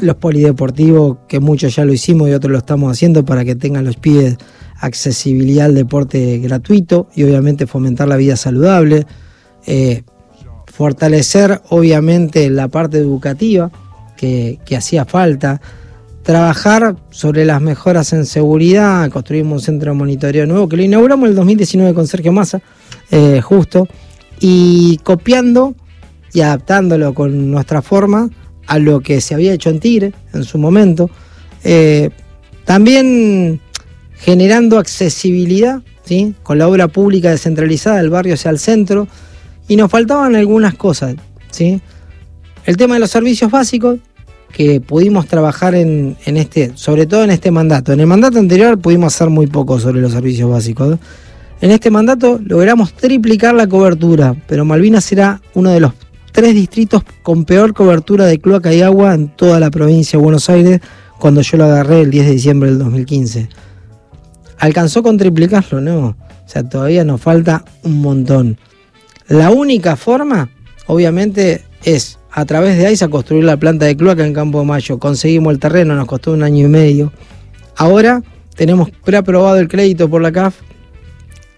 Los 0.00 0.16
polideportivos, 0.16 1.18
que 1.28 1.38
muchos 1.38 1.76
ya 1.76 1.84
lo 1.84 1.92
hicimos 1.92 2.28
y 2.28 2.32
otros 2.32 2.50
lo 2.50 2.58
estamos 2.58 2.90
haciendo 2.90 3.24
para 3.24 3.44
que 3.44 3.54
tengan 3.54 3.84
los 3.84 3.94
pies 3.94 4.38
accesibilidad 4.80 5.66
al 5.66 5.76
deporte 5.76 6.38
gratuito 6.38 7.06
y 7.14 7.22
obviamente 7.22 7.68
fomentar 7.68 8.08
la 8.08 8.16
vida 8.16 8.34
saludable. 8.34 9.06
Eh, 9.68 10.02
fortalecer 10.66 11.62
obviamente 11.68 12.50
la 12.50 12.66
parte 12.66 12.98
educativa 12.98 13.70
que, 14.20 14.76
hacía 14.76 15.06
falta 15.06 15.60
trabajar 16.22 16.96
sobre 17.10 17.46
las 17.46 17.62
mejoras 17.62 18.12
en 18.12 18.26
seguridad, 18.26 19.10
construimos 19.10 19.62
un 19.62 19.64
centro 19.64 19.92
de 19.92 19.98
monitoreo 19.98 20.46
nuevo 20.46 20.68
que 20.68 20.76
lo 20.76 20.82
inauguramos 20.82 21.24
en 21.24 21.30
el 21.30 21.36
2019 21.36 21.94
con 21.94 22.06
Sergio 22.06 22.30
Massa, 22.30 22.60
eh, 23.10 23.40
justo, 23.40 23.88
y 24.38 24.98
copiando 24.98 25.74
y 26.34 26.42
adaptándolo 26.42 27.14
con 27.14 27.50
nuestra 27.50 27.80
forma 27.80 28.28
a 28.66 28.78
lo 28.78 29.00
que 29.00 29.20
se 29.20 29.34
había 29.34 29.54
hecho 29.54 29.70
en 29.70 29.80
Tigre 29.80 30.12
en 30.34 30.44
su 30.44 30.58
momento. 30.58 31.10
Eh, 31.64 32.10
también 32.64 33.60
generando 34.14 34.78
accesibilidad 34.78 35.82
¿sí? 36.04 36.34
con 36.42 36.58
la 36.58 36.68
obra 36.68 36.88
pública 36.88 37.30
descentralizada 37.30 37.96
del 37.96 38.10
barrio 38.10 38.34
hacia 38.34 38.50
el 38.50 38.58
centro 38.58 39.08
y 39.66 39.76
nos 39.76 39.90
faltaban 39.90 40.36
algunas 40.36 40.74
cosas. 40.74 41.16
¿sí? 41.50 41.80
El 42.66 42.76
tema 42.76 42.94
de 42.94 43.00
los 43.00 43.10
servicios 43.10 43.50
básicos, 43.50 43.98
que 44.50 44.80
pudimos 44.80 45.26
trabajar 45.26 45.74
en, 45.74 46.16
este, 46.24 46.72
sobre 46.74 47.06
todo 47.06 47.24
en 47.24 47.30
este 47.30 47.50
mandato. 47.50 47.92
En 47.92 48.00
el 48.00 48.06
mandato 48.06 48.38
anterior 48.38 48.78
pudimos 48.78 49.14
hacer 49.14 49.30
muy 49.30 49.46
poco 49.46 49.78
sobre 49.78 50.00
los 50.00 50.12
servicios 50.12 50.50
básicos. 50.50 50.98
En 51.60 51.70
este 51.70 51.90
mandato 51.90 52.40
logramos 52.42 52.92
triplicar 52.94 53.54
la 53.54 53.66
cobertura, 53.66 54.34
pero 54.46 54.64
Malvinas 54.64 55.04
será 55.04 55.40
uno 55.54 55.70
de 55.70 55.80
los 55.80 55.92
tres 56.32 56.54
distritos 56.54 57.02
con 57.22 57.44
peor 57.44 57.74
cobertura 57.74 58.26
de 58.26 58.38
cloaca 58.38 58.72
y 58.72 58.82
agua 58.82 59.14
en 59.14 59.28
toda 59.28 59.60
la 59.60 59.70
provincia 59.70 60.18
de 60.18 60.22
Buenos 60.22 60.48
Aires 60.48 60.80
cuando 61.18 61.42
yo 61.42 61.58
lo 61.58 61.64
agarré 61.64 62.00
el 62.00 62.10
10 62.10 62.26
de 62.26 62.32
diciembre 62.32 62.70
del 62.70 62.78
2015. 62.78 63.48
Alcanzó 64.58 65.02
con 65.02 65.18
triplicarlo, 65.18 65.80
¿no? 65.80 66.06
O 66.06 66.16
sea, 66.46 66.68
todavía 66.68 67.04
nos 67.04 67.20
falta 67.20 67.64
un 67.82 68.00
montón. 68.00 68.58
La 69.28 69.50
única 69.50 69.96
forma, 69.96 70.50
obviamente, 70.86 71.64
es 71.84 72.19
a 72.32 72.44
través 72.44 72.78
de 72.78 73.04
a 73.04 73.08
construir 73.08 73.44
la 73.44 73.56
planta 73.56 73.86
de 73.86 73.96
cloaca 73.96 74.24
en 74.24 74.32
Campo 74.32 74.60
de 74.60 74.66
Mayo. 74.66 74.98
Conseguimos 74.98 75.52
el 75.52 75.58
terreno, 75.58 75.94
nos 75.94 76.06
costó 76.06 76.32
un 76.32 76.42
año 76.42 76.66
y 76.66 76.68
medio. 76.68 77.12
Ahora 77.76 78.22
tenemos 78.54 78.90
preaprobado 78.90 79.58
el 79.58 79.68
crédito 79.68 80.08
por 80.08 80.22
la 80.22 80.32
CAF. 80.32 80.56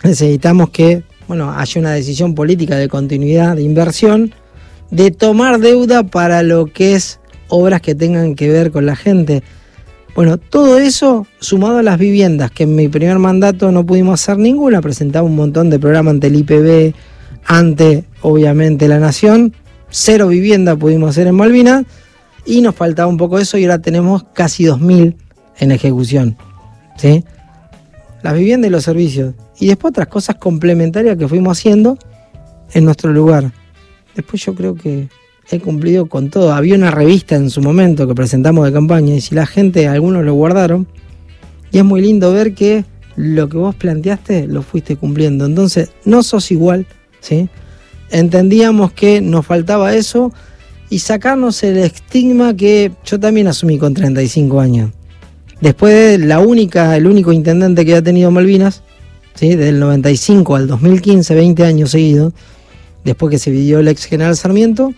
Necesitamos 0.03 0.71
que 0.71 1.05
bueno, 1.29 1.51
haya 1.51 1.81
una 1.81 1.93
decisión 1.93 2.35
política 2.35 2.77
de 2.77 2.89
continuidad 2.89 3.57
de 3.57 3.63
inversión, 3.63 4.35
de 4.91 5.11
tomar 5.11 5.61
deuda 5.61 6.03
para 6.03 6.43
lo 6.43 6.67
que 6.67 6.95
es 6.95 7.21
obras 7.49 7.81
que 7.81 7.95
tengan 7.95 8.35
que 8.35 8.51
ver 8.51 8.71
con 8.71 8.87
la 8.87 8.97
gente. 8.97 9.43
Bueno, 10.15 10.37
todo 10.37 10.79
eso 10.79 11.27
sumado 11.41 11.79
a 11.79 11.83
las 11.83 11.99
viviendas, 11.99 12.51
que 12.51 12.65
en 12.65 12.75
mi 12.77 12.89
primer 12.89 13.19
mandato 13.19 13.73
no 13.73 13.87
pudimos 13.87 14.21
hacer 14.21 14.37
ninguna, 14.37 14.83
presentaba 14.83 15.25
un 15.25 15.37
montón 15.37 15.71
de 15.71 15.79
programas 15.79 16.13
ante 16.13 16.27
el 16.27 16.37
IPB, 16.37 16.95
ante 17.47 18.05
obviamente 18.21 18.87
la 18.89 18.99
Nación, 18.99 19.55
cero 19.93 20.29
vivienda 20.29 20.75
pudimos 20.75 21.11
hacer 21.11 21.29
en 21.29 21.37
Malvinas 21.37 21.85
y 22.45 22.61
nos 22.61 22.75
faltaba 22.75 23.09
un 23.09 23.17
poco 23.17 23.39
eso 23.39 23.57
y 23.59 23.65
ahora 23.65 23.79
tenemos 23.79 24.25
casi 24.33 24.65
2.000 24.65 25.15
en 25.59 25.71
ejecución. 25.71 26.37
¿sí? 26.97 27.25
Las 28.23 28.35
viviendas 28.35 28.69
y 28.69 28.73
los 28.73 28.83
servicios. 28.83 29.35
Y 29.61 29.67
después 29.67 29.91
otras 29.91 30.09
cosas 30.09 30.37
complementarias 30.37 31.17
que 31.17 31.29
fuimos 31.29 31.59
haciendo 31.59 31.99
en 32.73 32.85
nuestro 32.85 33.13
lugar. 33.13 33.53
Después 34.17 34.45
yo 34.45 34.55
creo 34.55 34.75
que 34.75 35.09
he 35.51 35.61
cumplido 35.61 36.07
con 36.07 36.31
todo. 36.31 36.53
Había 36.53 36.75
una 36.75 36.91
revista 36.91 37.37
en 37.37 37.51
su 37.51 37.61
momento 37.61 38.09
que 38.09 38.15
presentamos 38.15 38.65
de 38.65 38.73
campaña 38.73 39.15
y 39.15 39.21
si 39.21 39.35
la 39.35 39.47
gente, 39.47 39.87
algunos 39.87 40.25
lo 40.25 40.35
guardaron. 40.35 40.89
Y 41.71 41.79
es 41.79 41.85
muy 41.85 42.01
lindo 42.01 42.33
ver 42.33 42.55
que 42.55 42.85
lo 43.17 43.49
que 43.49 43.57
vos 43.57 43.75
planteaste 43.75 44.47
lo 44.47 44.63
fuiste 44.63 44.97
cumpliendo. 44.97 45.47
Entonces, 45.47 45.91
no 46.05 46.23
sos 46.23 46.51
igual, 46.51 46.87
¿sí? 47.21 47.49
Entendíamos 48.13 48.93
que 48.93 49.21
nos 49.21 49.45
faltaba 49.45 49.95
eso 49.95 50.33
y 50.91 50.99
sacarnos 50.99 51.63
el 51.63 51.79
estigma 51.79 52.55
que 52.55 52.93
yo 53.05 53.19
también 53.19 53.49
asumí 53.49 53.79
con 53.79 53.95
35 53.95 54.61
años. 54.61 54.91
Después 55.61 56.21
de 56.21 56.27
la 56.27 56.41
única, 56.41 56.97
el 56.97 57.07
único 57.07 57.33
intendente 57.33 57.85
que 57.85 57.95
ha 57.97 58.03
tenido 58.03 58.31
Malvinas, 58.31 58.83
¿sí? 59.35 59.57
del 59.57 59.81
95 59.81 60.57
al 60.57 60.67
2015, 60.67 61.35
20 61.35 61.65
años 61.65 61.91
seguidos, 61.93 62.35
después 63.05 63.31
que 63.31 63.39
se 63.39 63.51
vivió 63.51 63.79
el 63.79 63.89
ex 63.89 64.05
general 64.05 64.37
Sarmiento, 64.37 64.93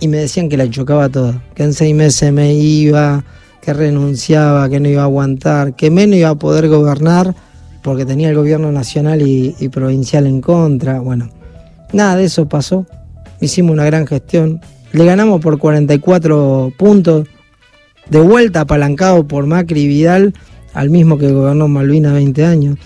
y 0.00 0.08
me 0.08 0.16
decían 0.16 0.48
que 0.48 0.56
la 0.56 0.68
chocaba 0.68 1.08
toda, 1.08 1.44
que 1.54 1.62
en 1.62 1.72
seis 1.72 1.94
meses 1.94 2.32
me 2.32 2.54
iba, 2.54 3.24
que 3.60 3.72
renunciaba, 3.72 4.68
que 4.68 4.80
no 4.80 4.88
iba 4.88 5.02
a 5.02 5.04
aguantar, 5.04 5.76
que 5.76 5.90
menos 5.90 6.16
iba 6.16 6.30
a 6.30 6.34
poder 6.34 6.68
gobernar 6.68 7.34
porque 7.82 8.04
tenía 8.04 8.28
el 8.28 8.34
gobierno 8.34 8.72
nacional 8.72 9.22
y, 9.22 9.54
y 9.60 9.68
provincial 9.68 10.26
en 10.26 10.40
contra. 10.40 11.00
Bueno, 11.00 11.28
Nada 11.92 12.16
de 12.16 12.24
eso 12.24 12.48
pasó. 12.48 12.86
Hicimos 13.40 13.72
una 13.72 13.84
gran 13.84 14.06
gestión. 14.06 14.60
Le 14.92 15.04
ganamos 15.04 15.40
por 15.40 15.58
44 15.58 16.72
puntos 16.76 17.28
de 18.08 18.20
vuelta 18.20 18.62
apalancado 18.62 19.26
por 19.26 19.46
Macri 19.46 19.82
y 19.82 19.88
Vidal, 19.88 20.34
al 20.74 20.90
mismo 20.90 21.18
que 21.18 21.30
gobernó 21.30 21.68
Malvinas 21.68 22.14
20 22.14 22.44
años. 22.44 22.78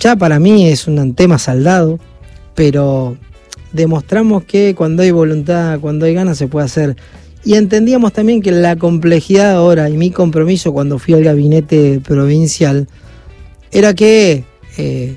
Ya 0.00 0.16
para 0.16 0.38
mí 0.38 0.68
es 0.68 0.86
un 0.88 1.14
tema 1.14 1.38
saldado, 1.38 1.98
pero 2.54 3.16
demostramos 3.72 4.44
que 4.44 4.74
cuando 4.74 5.02
hay 5.02 5.10
voluntad, 5.10 5.80
cuando 5.80 6.06
hay 6.06 6.14
ganas, 6.14 6.38
se 6.38 6.48
puede 6.48 6.66
hacer. 6.66 6.96
Y 7.44 7.54
entendíamos 7.54 8.12
también 8.12 8.40
que 8.40 8.52
la 8.52 8.76
complejidad 8.76 9.52
ahora 9.52 9.88
y 9.88 9.96
mi 9.96 10.10
compromiso 10.10 10.72
cuando 10.72 10.98
fui 10.98 11.14
al 11.14 11.24
gabinete 11.24 12.00
provincial 12.00 12.86
era 13.72 13.94
que 13.94 14.44
eh, 14.76 15.16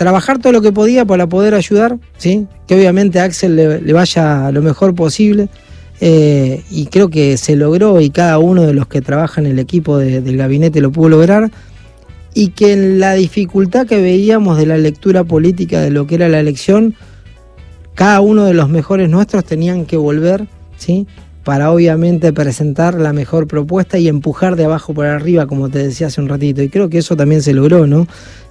trabajar 0.00 0.38
todo 0.38 0.54
lo 0.54 0.62
que 0.62 0.72
podía 0.72 1.04
para 1.04 1.26
poder 1.26 1.54
ayudar, 1.54 1.98
¿sí? 2.16 2.46
que 2.66 2.74
obviamente 2.74 3.20
Axel 3.20 3.54
le, 3.54 3.92
vaya 3.92 4.50
lo 4.50 4.62
mejor 4.62 4.94
posible. 4.94 5.50
Eh, 6.00 6.62
y 6.70 6.86
creo 6.86 7.10
que 7.10 7.36
se 7.36 7.54
logró 7.54 8.00
y 8.00 8.08
cada 8.08 8.38
uno 8.38 8.62
de 8.62 8.72
los 8.72 8.86
que 8.86 9.02
trabajan 9.02 9.44
en 9.44 9.52
el 9.52 9.58
equipo 9.58 9.98
del 9.98 10.38
gabinete 10.38 10.80
lo 10.80 10.90
pudo 10.90 11.10
lograr 11.10 11.50
y 12.32 12.48
que 12.52 12.72
en 12.72 12.98
la 12.98 13.12
dificultad 13.12 13.86
que 13.86 14.00
veíamos 14.00 14.56
de 14.56 14.64
la 14.64 14.78
lectura 14.78 15.22
política 15.22 15.82
de 15.82 15.90
lo 15.90 16.06
que 16.06 16.14
era 16.14 16.30
la 16.30 16.40
elección, 16.40 16.94
cada 17.94 18.22
uno 18.22 18.46
de 18.46 18.54
los 18.54 18.70
mejores 18.70 19.10
nuestros 19.10 19.44
tenían 19.44 19.84
que 19.84 19.98
volver, 19.98 20.46
¿sí? 20.78 21.06
Para 21.50 21.72
obviamente 21.72 22.32
presentar 22.32 22.94
la 22.94 23.12
mejor 23.12 23.48
propuesta 23.48 23.98
y 23.98 24.06
empujar 24.06 24.54
de 24.54 24.66
abajo 24.66 24.94
para 24.94 25.16
arriba, 25.16 25.48
como 25.48 25.68
te 25.68 25.80
decía 25.80 26.06
hace 26.06 26.20
un 26.20 26.28
ratito. 26.28 26.62
Y 26.62 26.68
creo 26.68 26.88
que 26.88 26.98
eso 26.98 27.16
también 27.16 27.42
se 27.42 27.52
logró, 27.52 27.88
¿no? 27.88 28.06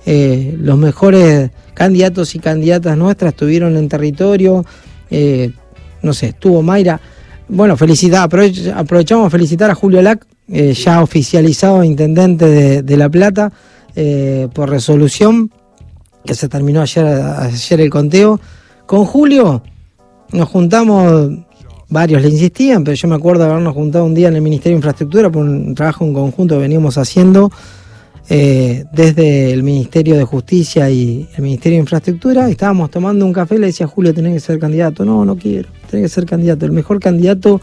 Eh, 0.05 0.57
los 0.59 0.77
mejores 0.77 1.49
candidatos 1.73 2.35
y 2.35 2.39
candidatas 2.39 2.97
nuestras 2.97 3.31
estuvieron 3.31 3.77
en 3.77 3.87
territorio. 3.87 4.65
Eh, 5.09 5.51
no 6.01 6.11
sé, 6.11 6.27
estuvo 6.27 6.61
Mayra. 6.61 6.99
Bueno, 7.47 7.75
aprovechamos 7.75 9.27
a 9.27 9.29
felicitar 9.29 9.71
a 9.71 9.75
Julio 9.75 10.01
Lac, 10.01 10.27
eh, 10.49 10.73
ya 10.73 11.01
oficializado 11.01 11.85
intendente 11.85 12.81
de, 12.83 12.97
La 12.97 13.07
Plata 13.07 13.49
por 14.53 14.69
resolución, 14.69 15.49
que 16.25 16.35
se 16.35 16.49
terminó 16.49 16.81
ayer, 16.81 17.05
ayer 17.05 17.79
el 17.79 17.89
conteo. 17.89 18.41
Con 18.85 19.05
Julio 19.05 19.63
nos 20.33 20.49
juntamos, 20.49 21.31
varios 21.89 22.21
le 22.21 22.29
insistían, 22.29 22.83
pero 22.83 22.95
yo 22.95 23.07
me 23.07 23.15
acuerdo 23.15 23.43
habernos 23.45 23.73
juntado 23.73 24.05
un 24.05 24.13
día 24.13 24.27
en 24.27 24.35
el 24.35 24.41
Ministerio 24.41 24.75
de 24.75 24.79
Infraestructura 24.79 25.29
por 25.29 25.43
un 25.43 25.73
trabajo 25.75 26.05
en 26.05 26.13
conjunto 26.13 26.55
que 26.55 26.61
veníamos 26.61 26.97
haciendo 26.97 27.51
eh, 28.31 28.85
desde 28.91 29.51
el 29.51 29.63
Ministerio 29.63 30.15
de 30.15 30.23
Justicia 30.23 30.89
y 30.89 31.27
el 31.35 31.43
Ministerio 31.43 31.77
de 31.77 31.81
Infraestructura. 31.81 32.47
Estábamos 32.47 32.91
tomando 32.91 33.25
un 33.25 33.33
café 33.33 33.57
le 33.57 33.67
decía 33.67 33.87
Julio, 33.87 34.13
tenés 34.13 34.33
que 34.33 34.39
ser 34.39 34.59
candidato. 34.59 35.03
No, 35.03 35.25
no 35.25 35.35
quiero, 35.35 35.69
tenés 35.89 36.05
que 36.05 36.09
ser 36.09 36.25
candidato. 36.25 36.65
El 36.65 36.71
mejor 36.71 36.99
candidato 36.99 37.59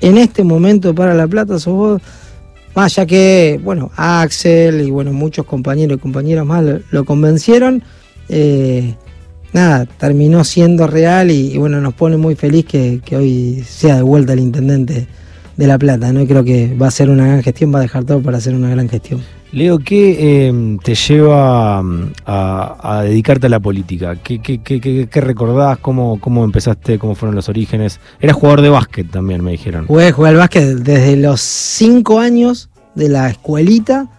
en 0.00 0.18
este 0.18 0.44
momento 0.44 0.94
para 0.94 1.14
La 1.14 1.26
Plata 1.26 1.58
sos 1.58 1.74
vos. 1.74 2.02
Más 2.76 2.94
ya 2.94 3.06
que, 3.06 3.58
bueno, 3.64 3.90
Axel 3.96 4.82
y 4.82 4.90
bueno, 4.90 5.12
muchos 5.12 5.44
compañeros 5.46 5.98
y 5.98 6.00
compañeras 6.00 6.46
más 6.46 6.64
lo, 6.90 7.04
convencieron. 7.04 7.82
Eh, 8.28 8.94
nada, 9.52 9.86
terminó 9.86 10.44
siendo 10.44 10.86
real 10.86 11.30
y, 11.30 11.56
bueno, 11.58 11.80
nos 11.80 11.94
pone 11.94 12.16
muy 12.16 12.34
feliz 12.34 12.66
que, 12.66 13.00
hoy 13.12 13.64
sea 13.66 13.96
de 13.96 14.02
vuelta 14.02 14.32
el 14.32 14.40
intendente 14.40 15.06
de 15.56 15.66
La 15.66 15.78
Plata, 15.78 16.12
¿no? 16.12 16.24
creo 16.26 16.44
que 16.44 16.76
va 16.76 16.88
a 16.88 16.90
ser 16.90 17.10
una 17.10 17.26
gran 17.26 17.42
gestión, 17.42 17.74
va 17.74 17.78
a 17.78 17.82
dejar 17.82 18.04
todo 18.04 18.22
para 18.22 18.38
hacer 18.38 18.54
una 18.54 18.70
gran 18.70 18.88
gestión. 18.88 19.20
Leo, 19.50 19.78
¿qué 19.78 20.46
em, 20.46 20.78
te 20.78 20.94
lleva 20.94 21.82
mm, 21.82 22.12
a, 22.26 23.02
dedicarte 23.04 23.46
a 23.46 23.50
la 23.50 23.60
política? 23.60 24.16
¿Qué, 24.16 24.40
qué, 24.40 25.20
recordás? 25.20 25.78
¿Cómo, 25.78 26.20
¿Cómo 26.20 26.44
empezaste? 26.44 26.98
¿Cómo 26.98 27.14
fueron 27.14 27.34
los 27.34 27.48
orígenes? 27.48 27.98
Eras 28.20 28.36
jugador 28.36 28.60
de 28.60 28.68
básquet 28.68 29.10
también, 29.10 29.42
me 29.42 29.52
dijeron. 29.52 29.86
Jugué, 29.86 30.12
jugué 30.12 30.28
al 30.28 30.36
básquet 30.36 30.76
desde 30.78 31.16
los 31.16 31.40
5 31.40 32.20
años 32.20 32.68
de 32.94 33.08
la 33.08 33.30
escuelita 33.30 34.10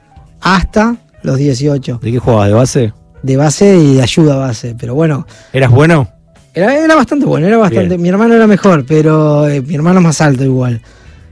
hasta 0.41 0.97
los 1.21 1.37
18. 1.37 1.99
¿De 2.01 2.11
qué 2.11 2.19
jugabas? 2.19 2.47
¿De 2.47 2.53
base? 2.53 2.93
De 3.23 3.37
base 3.37 3.77
y 3.77 3.95
de 3.95 4.01
ayuda 4.01 4.35
base. 4.35 4.75
Pero 4.77 4.95
bueno. 4.95 5.25
¿Eras 5.53 5.71
bueno? 5.71 6.09
Era, 6.53 6.77
era 6.77 6.95
bastante 6.95 7.25
bueno, 7.25 7.47
era 7.47 7.57
bastante. 7.57 7.97
Mi 7.97 8.09
hermano 8.09 8.35
era 8.35 8.47
mejor, 8.47 8.85
pero 8.85 9.47
eh, 9.47 9.61
mi 9.61 9.75
hermano 9.75 10.01
más 10.01 10.19
alto 10.21 10.43
igual. 10.43 10.81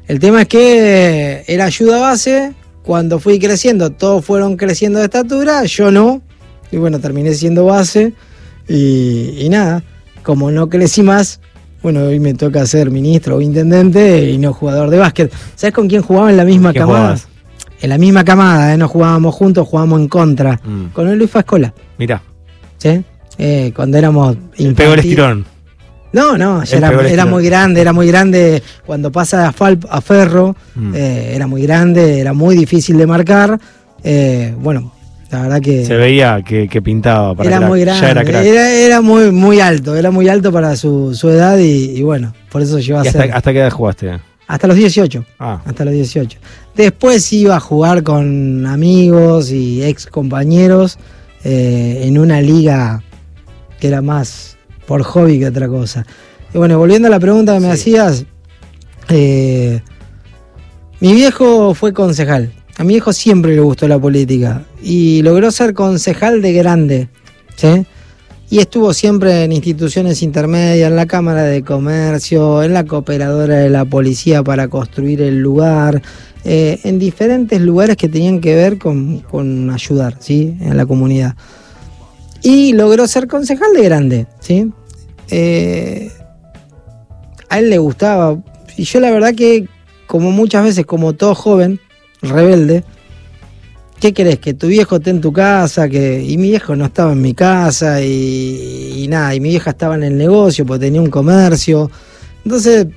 El 0.08 0.19
tema 0.19 0.43
es 0.43 0.47
que 0.47 1.43
era 1.47 1.65
ayuda 1.65 2.00
base. 2.00 2.54
Cuando 2.84 3.19
fui 3.19 3.38
creciendo, 3.39 3.89
todos 3.91 4.23
fueron 4.23 4.56
creciendo 4.56 5.00
de 5.00 5.06
estatura, 5.06 5.65
yo 5.65 5.91
no. 5.91 6.21
Y 6.71 6.78
bueno, 6.78 7.00
terminé 7.00 7.34
siendo 7.34 7.65
base. 7.65 8.13
Y, 8.69 9.47
nada, 9.50 9.84
como 10.23 10.52
no 10.52 10.69
crecí 10.69 11.04
más, 11.04 11.39
bueno, 11.82 12.04
hoy 12.04 12.19
me 12.19 12.34
toca 12.34 12.65
ser 12.65 12.91
ministro 12.91 13.38
o 13.38 13.41
intendente 13.41 14.30
y 14.30 14.38
no 14.38 14.54
jugador 14.54 14.89
de 14.89 14.97
básquet. 14.97 15.34
¿Sabes 15.56 15.73
con 15.73 15.88
quién 15.88 16.02
jugaba 16.02 16.30
en 16.30 16.38
la 16.38 16.45
misma 16.45 16.73
camada? 16.73 17.17
En 17.81 17.89
la 17.89 17.97
misma 17.97 18.23
camada, 18.23 18.73
¿eh? 18.73 18.77
no 18.77 18.87
jugábamos 18.87 19.35
juntos, 19.35 19.67
jugábamos 19.67 20.01
en 20.01 20.07
contra. 20.07 20.59
Mm. 20.63 20.87
Con 20.93 21.07
el 21.07 21.17
Luis 21.17 21.29
Fascola. 21.29 21.73
Mira. 21.97 22.21
¿Sí? 22.77 23.03
Eh, 23.37 23.71
cuando 23.75 23.97
éramos. 23.97 24.37
El 24.57 24.73
peor 24.73 24.93
el 24.93 24.99
estirón. 24.99 25.45
No, 26.13 26.37
no, 26.37 26.63
era, 26.63 27.25
muy 27.25 27.45
grande, 27.45 27.81
era 27.81 27.93
muy 27.93 28.07
grande. 28.07 28.63
Cuando 28.85 29.11
pasa 29.11 29.47
a, 29.47 29.53
a 29.89 30.01
Ferro, 30.01 30.55
mm. 30.73 30.95
eh, 30.95 31.31
era 31.35 31.45
muy 31.47 31.61
grande, 31.61 32.19
era 32.19 32.33
muy 32.33 32.55
difícil 32.55 32.97
de 32.97 33.05
marcar. 33.05 33.59
bueno, 34.59 34.93
la 35.29 35.41
verdad 35.41 35.61
que. 35.61 35.85
Se 35.85 35.95
veía 35.95 36.41
que, 36.41 36.81
pintaba 36.81 37.35
para 37.35 37.49
Era 37.49 37.61
muy 37.61 37.81
grande. 37.81 38.07
era, 38.49 38.71
era, 38.71 39.01
muy, 39.01 39.31
muy 39.31 39.59
alto, 39.59 39.95
era 39.95 40.09
muy 40.09 40.29
alto 40.29 40.51
para 40.51 40.75
su, 40.75 41.11
edad 41.25 41.57
y, 41.59 42.01
bueno, 42.01 42.33
por 42.49 42.61
eso 42.61 42.79
llegó 42.79 42.99
a 42.99 43.01
hasta, 43.01 43.23
¿Hasta 43.23 43.53
qué 43.53 43.59
edad 43.59 43.71
jugaste? 43.71 44.19
Hasta 44.47 44.67
los 44.67 44.77
18. 44.77 45.25
Ah. 45.39 45.62
Hasta 45.65 45.86
los 45.86 45.93
18. 45.93 46.39
Después 46.75 47.31
iba 47.33 47.57
a 47.57 47.60
jugar 47.60 48.03
con 48.03 48.65
amigos 48.65 49.51
y 49.51 49.83
ex 49.83 50.07
compañeros 50.07 50.97
eh, 51.43 52.01
en 52.03 52.17
una 52.17 52.41
liga 52.41 53.03
que 53.79 53.88
era 53.88 54.01
más 54.01 54.57
por 54.88 55.03
hobby 55.03 55.39
que 55.39 55.47
otra 55.47 55.67
cosa. 55.67 56.05
Y 56.53 56.57
bueno, 56.57 56.77
volviendo 56.79 57.07
a 57.07 57.12
la 57.12 57.19
pregunta 57.19 57.53
que 57.53 57.60
me 57.60 57.71
hacías, 57.71 58.25
eh, 59.10 59.81
mi 60.99 61.13
viejo 61.13 61.73
fue 61.73 61.93
concejal. 61.93 62.51
A 62.77 62.83
mi 62.83 62.93
viejo 62.93 63.12
siempre 63.12 63.53
le 63.53 63.62
gustó 63.62 63.88
la 63.88 63.99
política 63.99 64.63
y 64.81 65.21
logró 65.23 65.51
ser 65.51 65.73
concejal 65.73 66.41
de 66.41 66.53
grande. 66.53 67.10
¿sí? 67.55 67.86
Y 68.49 68.60
estuvo 68.60 68.93
siempre 68.93 69.43
en 69.43 69.51
instituciones 69.51 70.21
intermedias, 70.23 70.89
en 70.89 70.95
la 70.95 71.05
Cámara 71.05 71.43
de 71.43 71.63
Comercio, 71.63 72.63
en 72.63 72.73
la 72.73 72.86
Cooperadora 72.86 73.55
de 73.55 73.69
la 73.69 73.83
Policía 73.83 74.41
para 74.41 74.69
construir 74.69 75.21
el 75.21 75.39
lugar, 75.39 76.01
eh, 76.45 76.79
en 76.83 76.97
diferentes 76.97 77.60
lugares 77.60 77.97
que 77.97 78.07
tenían 78.07 78.39
que 78.39 78.55
ver 78.55 78.77
con, 78.77 79.69
ayudar 79.69 80.15
¿sí? 80.19 80.55
en 80.62 80.77
la 80.77 80.86
comunidad. 80.86 81.36
Y 82.41 82.71
logró 82.71 83.05
ser 83.07 83.27
concejal 83.27 83.73
de 83.73 83.83
grande. 83.83 84.27
¿sí? 84.39 84.71
Eh, 85.29 86.10
a 87.49 87.60
él 87.60 87.69
le 87.69 87.77
gustaba, 87.79 88.38
y 88.77 88.83
yo 88.83 89.01
la 89.01 89.12
verdad 89.12 89.33
que 89.36 89.67
como 90.05 90.31
muchas 90.31 90.63
veces, 90.63 90.86
como 90.86 91.13
todo 91.13 91.36
joven, 91.36 91.81
rebelde, 92.21 92.86
¿Qué 93.99 94.13
querés? 94.13 94.39
Que 94.39 94.53
tu 94.53 94.67
viejo 94.67 94.97
esté 94.97 95.10
en 95.10 95.21
tu 95.21 95.33
casa, 95.33 95.89
que. 95.89 96.23
Y 96.23 96.38
mi 96.38 96.49
viejo 96.49 96.75
no 96.75 96.86
estaba 96.86 97.13
en 97.13 97.21
mi 97.21 97.33
casa, 97.33 98.01
y, 98.01 99.07
nada, 99.10 99.33
y 99.33 99.39
mi 99.39 99.49
vieja 99.49 99.71
estaba 99.71 99.95
en 99.95 100.03
el 100.03 100.17
negocio, 100.17 100.65
porque 100.65 100.86
tenía 100.86 101.01
un 101.01 101.10
comercio. 101.10 101.89
Entonces, 102.45 102.88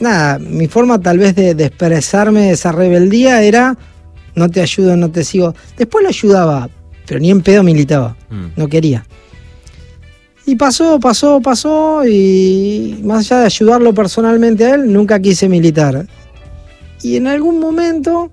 nada, 0.00 0.38
mi 0.40 0.66
forma 0.66 1.00
tal 1.00 1.18
vez 1.18 1.36
de, 1.36 1.50
expresarme 1.50 2.50
esa 2.50 2.72
rebeldía 2.72 3.42
era 3.42 3.78
no 4.34 4.48
te 4.48 4.60
ayudo, 4.60 4.96
no 4.96 5.10
te 5.10 5.22
sigo. 5.22 5.54
Después 5.76 6.02
lo 6.02 6.08
ayudaba, 6.08 6.68
pero 7.06 7.20
ni 7.20 7.30
en 7.30 7.42
pedo 7.42 7.62
militaba, 7.62 8.16
mm. 8.28 8.46
no 8.56 8.68
quería. 8.68 9.06
Y 10.44 10.56
pasó, 10.56 10.98
pasó, 10.98 11.40
pasó, 11.40 12.04
y 12.04 13.00
más 13.04 13.30
allá 13.30 13.40
de 13.40 13.46
ayudarlo 13.46 13.94
personalmente 13.94 14.64
a 14.64 14.74
él, 14.74 14.92
nunca 14.92 15.20
quise 15.20 15.48
militar. 15.48 16.06
Y 17.02 17.16
en 17.16 17.28
algún 17.28 17.60
momento 17.60 18.32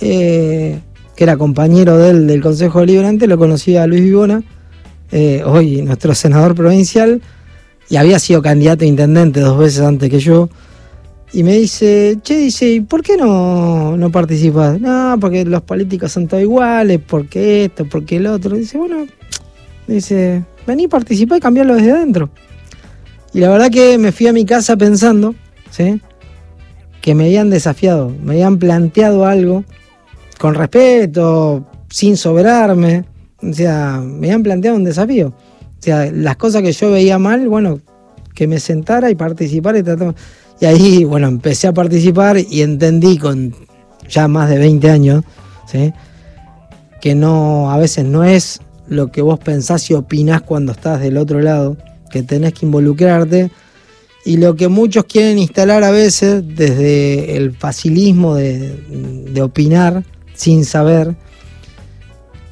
eh, 0.00 0.80
que 1.16 1.24
era 1.24 1.36
compañero 1.36 1.96
del, 1.98 2.26
del 2.26 2.40
Consejo 2.40 2.80
Deliberante, 2.80 3.26
lo 3.26 3.38
conocía 3.38 3.86
Luis 3.86 4.02
Vivona, 4.02 4.42
eh, 5.12 5.42
hoy 5.44 5.82
nuestro 5.82 6.14
senador 6.14 6.54
provincial, 6.54 7.22
y 7.88 7.96
había 7.96 8.18
sido 8.18 8.42
candidato 8.42 8.84
a 8.84 8.88
intendente 8.88 9.40
dos 9.40 9.58
veces 9.58 9.80
antes 9.80 10.10
que 10.10 10.18
yo. 10.18 10.48
Y 11.32 11.42
me 11.42 11.58
dice, 11.58 12.18
che, 12.22 12.38
dice, 12.38 12.84
¿por 12.88 13.02
qué 13.02 13.16
no, 13.16 13.96
no 13.96 14.10
participas? 14.10 14.80
No, 14.80 15.16
porque 15.20 15.44
los 15.44 15.62
políticos 15.62 16.12
son 16.12 16.28
todos 16.28 16.42
iguales, 16.42 17.00
porque 17.06 17.64
esto, 17.64 17.84
porque 17.88 18.16
el 18.16 18.26
otro. 18.28 18.56
Dice, 18.56 18.78
bueno, 18.78 19.06
dice, 19.86 20.44
vení, 20.66 20.86
participar 20.88 21.38
y 21.38 21.40
cambiarlo 21.40 21.74
desde 21.74 21.92
adentro. 21.92 22.30
Y 23.32 23.40
la 23.40 23.50
verdad 23.50 23.70
que 23.70 23.98
me 23.98 24.12
fui 24.12 24.28
a 24.28 24.32
mi 24.32 24.44
casa 24.44 24.76
pensando, 24.76 25.34
¿sí? 25.70 26.00
Que 27.00 27.16
me 27.16 27.24
habían 27.24 27.50
desafiado, 27.50 28.12
me 28.22 28.34
habían 28.34 28.58
planteado 28.58 29.26
algo 29.26 29.64
con 30.38 30.54
respeto, 30.54 31.64
sin 31.90 32.16
sobrarme. 32.16 33.04
O 33.42 33.52
sea, 33.52 34.02
me 34.04 34.32
han 34.32 34.42
planteado 34.42 34.76
un 34.76 34.84
desafío. 34.84 35.28
O 35.28 35.82
sea, 35.82 36.10
las 36.10 36.36
cosas 36.36 36.62
que 36.62 36.72
yo 36.72 36.90
veía 36.90 37.18
mal, 37.18 37.48
bueno, 37.48 37.80
que 38.34 38.46
me 38.46 38.58
sentara 38.58 39.10
y 39.10 39.14
participara 39.14 39.78
y 39.78 39.82
tratar. 39.82 40.14
Y 40.60 40.66
ahí, 40.66 41.04
bueno, 41.04 41.28
empecé 41.28 41.66
a 41.66 41.72
participar 41.72 42.38
y 42.38 42.62
entendí 42.62 43.18
con 43.18 43.54
ya 44.08 44.28
más 44.28 44.48
de 44.50 44.58
20 44.58 44.90
años, 44.90 45.24
¿sí? 45.66 45.92
que 47.00 47.14
no, 47.14 47.70
a 47.70 47.76
veces 47.76 48.04
no 48.04 48.24
es 48.24 48.60
lo 48.86 49.12
que 49.12 49.20
vos 49.20 49.38
pensás 49.38 49.90
y 49.90 49.94
opinás 49.94 50.42
cuando 50.42 50.72
estás 50.72 51.00
del 51.00 51.18
otro 51.18 51.40
lado, 51.40 51.76
que 52.10 52.22
tenés 52.22 52.54
que 52.54 52.66
involucrarte. 52.66 53.50
Y 54.24 54.38
lo 54.38 54.56
que 54.56 54.68
muchos 54.68 55.04
quieren 55.04 55.38
instalar 55.38 55.84
a 55.84 55.90
veces 55.90 56.42
desde 56.56 57.36
el 57.36 57.52
facilismo 57.52 58.36
de 58.36 59.42
opinar 59.42 60.02
sin 60.34 60.64
saber, 60.64 61.14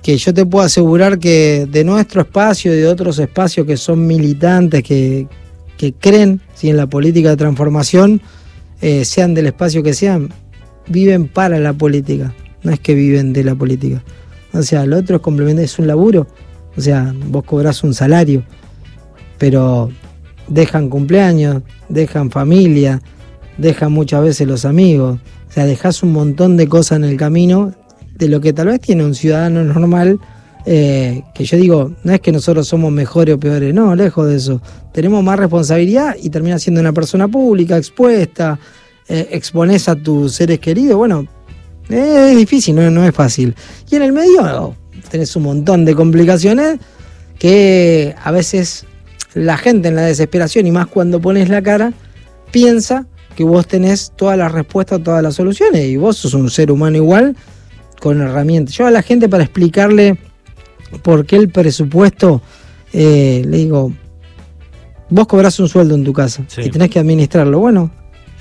que 0.03 0.16
yo 0.16 0.35
te 0.35 0.45
puedo 0.45 0.64
asegurar 0.64 1.18
que 1.18 1.66
de 1.71 1.85
nuestro 1.85 2.23
espacio 2.23 2.73
y 2.73 2.77
de 2.77 2.88
otros 2.88 3.18
espacios 3.18 3.66
que 3.66 3.77
son 3.77 4.07
militantes, 4.07 4.83
que, 4.83 5.29
que 5.77 5.92
creen 5.92 6.40
si 6.55 6.71
en 6.71 6.77
la 6.77 6.88
política 6.88 7.31
de 7.31 7.37
transformación, 7.37 8.21
eh, 8.81 9.05
sean 9.05 9.35
del 9.35 9.47
espacio 9.47 9.83
que 9.83 9.95
sean, 9.95 10.31
viven 10.88 11.29
para 11.29 11.61
la 11.61 11.73
política, 11.73 12.35
no 12.64 12.73
es 12.73 12.81
que 12.81 12.95
viven 12.95 13.33
de 13.33 13.45
la 13.45 13.55
política. 13.55 14.03
O 14.53 14.62
sea, 14.62 14.85
lo 14.87 14.99
otro 14.99 15.16
es 15.16 15.23
complemento, 15.23 15.62
es 15.62 15.79
un 15.79 15.87
laburo. 15.87 16.27
O 16.77 16.81
sea, 16.81 17.14
vos 17.27 17.45
cobrás 17.45 17.85
un 17.85 17.95
salario, 17.95 18.42
pero 19.38 19.90
dejan 20.49 20.88
cumpleaños, 20.88 21.62
dejan 21.88 22.31
familia, 22.31 23.01
dejan 23.57 23.92
muchas 23.92 24.23
veces 24.23 24.47
los 24.47 24.64
amigos. 24.64 25.18
O 25.53 25.55
sea, 25.55 25.67
dejas 25.67 26.03
un 26.03 26.12
montón 26.12 26.57
de 26.57 26.67
cosas 26.67 26.97
en 26.97 27.05
el 27.05 27.19
camino 27.19 27.75
de 28.15 28.29
lo 28.29 28.41
que 28.41 28.55
tal 28.55 28.69
vez 28.69 28.81
tiene 28.81 29.05
un 29.05 29.15
ciudadano 29.15 29.62
normal. 29.62 30.19
Eh, 30.65 31.25
que 31.35 31.45
yo 31.45 31.59
digo, 31.59 31.93
no 32.05 32.15
es 32.15 32.23
que 32.23 32.33
nosotros 32.33 32.67
somos 32.67 32.91
mejores 32.91 33.35
o 33.35 33.38
peores, 33.38 33.75
no, 33.75 33.95
lejos 33.95 34.29
de 34.29 34.37
eso. 34.37 34.62
Tenemos 34.93 35.23
más 35.23 35.38
responsabilidad 35.38 36.17
y 36.23 36.31
termina 36.31 36.59
siendo 36.59 36.81
una 36.81 36.95
persona 36.95 37.29
pública, 37.29 37.77
expuesta, 37.77 38.59
eh, 39.09 39.29
expones 39.33 39.91
a 39.91 39.95
tus 39.95 40.33
seres 40.33 40.59
queridos. 40.59 40.97
Bueno, 40.97 41.27
es 41.91 42.35
difícil, 42.35 42.75
no, 42.75 42.91
no 42.91 43.05
es 43.05 43.15
fácil. 43.15 43.55
Y 43.91 43.97
en 43.97 44.03
el 44.05 44.12
medio 44.12 44.75
tenés 45.11 45.37
un 45.37 45.43
montón 45.43 45.85
de 45.85 45.95
complicaciones 45.95 46.79
que 47.38 48.15
a 48.25 48.31
veces 48.31 48.87
la 49.35 49.59
gente 49.59 49.88
en 49.88 49.97
la 49.97 50.03
desesperación, 50.03 50.67
y 50.67 50.71
más 50.71 50.87
cuando 50.87 51.21
pones 51.21 51.51
la 51.51 51.61
cara, 51.61 51.93
piensa 52.51 53.07
que 53.33 53.45
vos 53.45 53.66
tenés 53.66 54.12
todas 54.16 54.38
las 54.38 54.53
respuestas, 54.53 55.03
todas 55.03 55.23
las 55.23 55.35
soluciones, 55.35 55.85
y 55.87 55.97
vos 55.97 56.16
sos 56.16 56.35
un 56.35 56.51
ser 56.51 56.71
humano 56.71 56.97
igual 56.97 57.37
con 58.01 58.21
herramientas. 58.21 58.75
Yo 58.75 58.87
a 58.87 58.90
la 58.90 59.03
gente 59.03 59.29
para 59.29 59.45
explicarle 59.45 60.18
por 61.03 61.25
qué 61.25 61.37
el 61.37 61.49
presupuesto, 61.49 62.42
eh, 62.92 63.42
le 63.47 63.57
digo, 63.57 63.92
vos 65.09 65.27
cobrás 65.27 65.59
un 65.61 65.68
sueldo 65.68 65.95
en 65.95 66.05
tu 66.05 66.12
casa 66.12 66.45
y 66.59 66.71
tenés 66.71 66.90
que 66.90 66.99
administrarlo. 66.99 67.59
Bueno, 67.59 67.90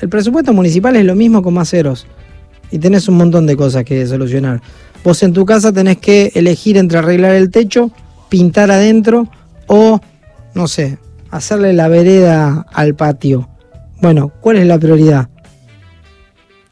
el 0.01 0.09
presupuesto 0.09 0.53
municipal 0.53 0.95
es 0.95 1.05
lo 1.05 1.15
mismo 1.15 1.41
con 1.41 1.53
más 1.53 1.69
ceros 1.69 2.07
y 2.71 2.79
tenés 2.79 3.07
un 3.07 3.17
montón 3.17 3.45
de 3.45 3.55
cosas 3.55 3.83
que 3.83 4.05
solucionar. 4.07 4.61
Vos 5.03 5.21
en 5.23 5.33
tu 5.33 5.45
casa 5.45 5.71
tenés 5.71 5.97
que 5.97 6.31
elegir 6.35 6.77
entre 6.77 6.99
arreglar 6.99 7.35
el 7.35 7.51
techo, 7.51 7.91
pintar 8.29 8.71
adentro 8.71 9.27
o, 9.67 9.99
no 10.53 10.67
sé, 10.67 10.97
hacerle 11.29 11.73
la 11.73 11.87
vereda 11.87 12.65
al 12.73 12.95
patio. 12.95 13.49
Bueno, 14.01 14.31
¿cuál 14.41 14.57
es 14.57 14.65
la 14.65 14.79
prioridad? 14.79 15.29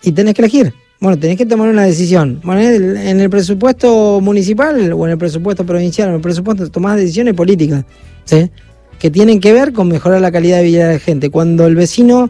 Y 0.01 0.11
tenés 0.11 0.33
que 0.33 0.41
elegir. 0.41 0.73
Bueno, 0.99 1.17
tenés 1.17 1.37
que 1.37 1.45
tomar 1.45 1.69
una 1.69 1.83
decisión. 1.85 2.41
Bueno, 2.43 2.61
en 2.61 3.19
el 3.19 3.29
presupuesto 3.29 4.19
municipal 4.19 4.91
o 4.91 5.05
en 5.05 5.11
el 5.11 5.17
presupuesto 5.17 5.63
provincial, 5.65 6.09
en 6.09 6.15
el 6.15 6.21
presupuesto 6.21 6.69
tomás 6.69 6.97
decisiones 6.97 7.35
políticas, 7.35 7.85
¿sí? 8.25 8.49
Que 8.97 9.09
tienen 9.09 9.39
que 9.39 9.53
ver 9.53 9.71
con 9.71 9.87
mejorar 9.87 10.19
la 10.19 10.31
calidad 10.31 10.57
de 10.57 10.63
vida 10.63 10.87
de 10.87 10.93
la 10.93 10.99
gente. 10.99 11.29
Cuando 11.29 11.67
el 11.67 11.75
vecino 11.75 12.29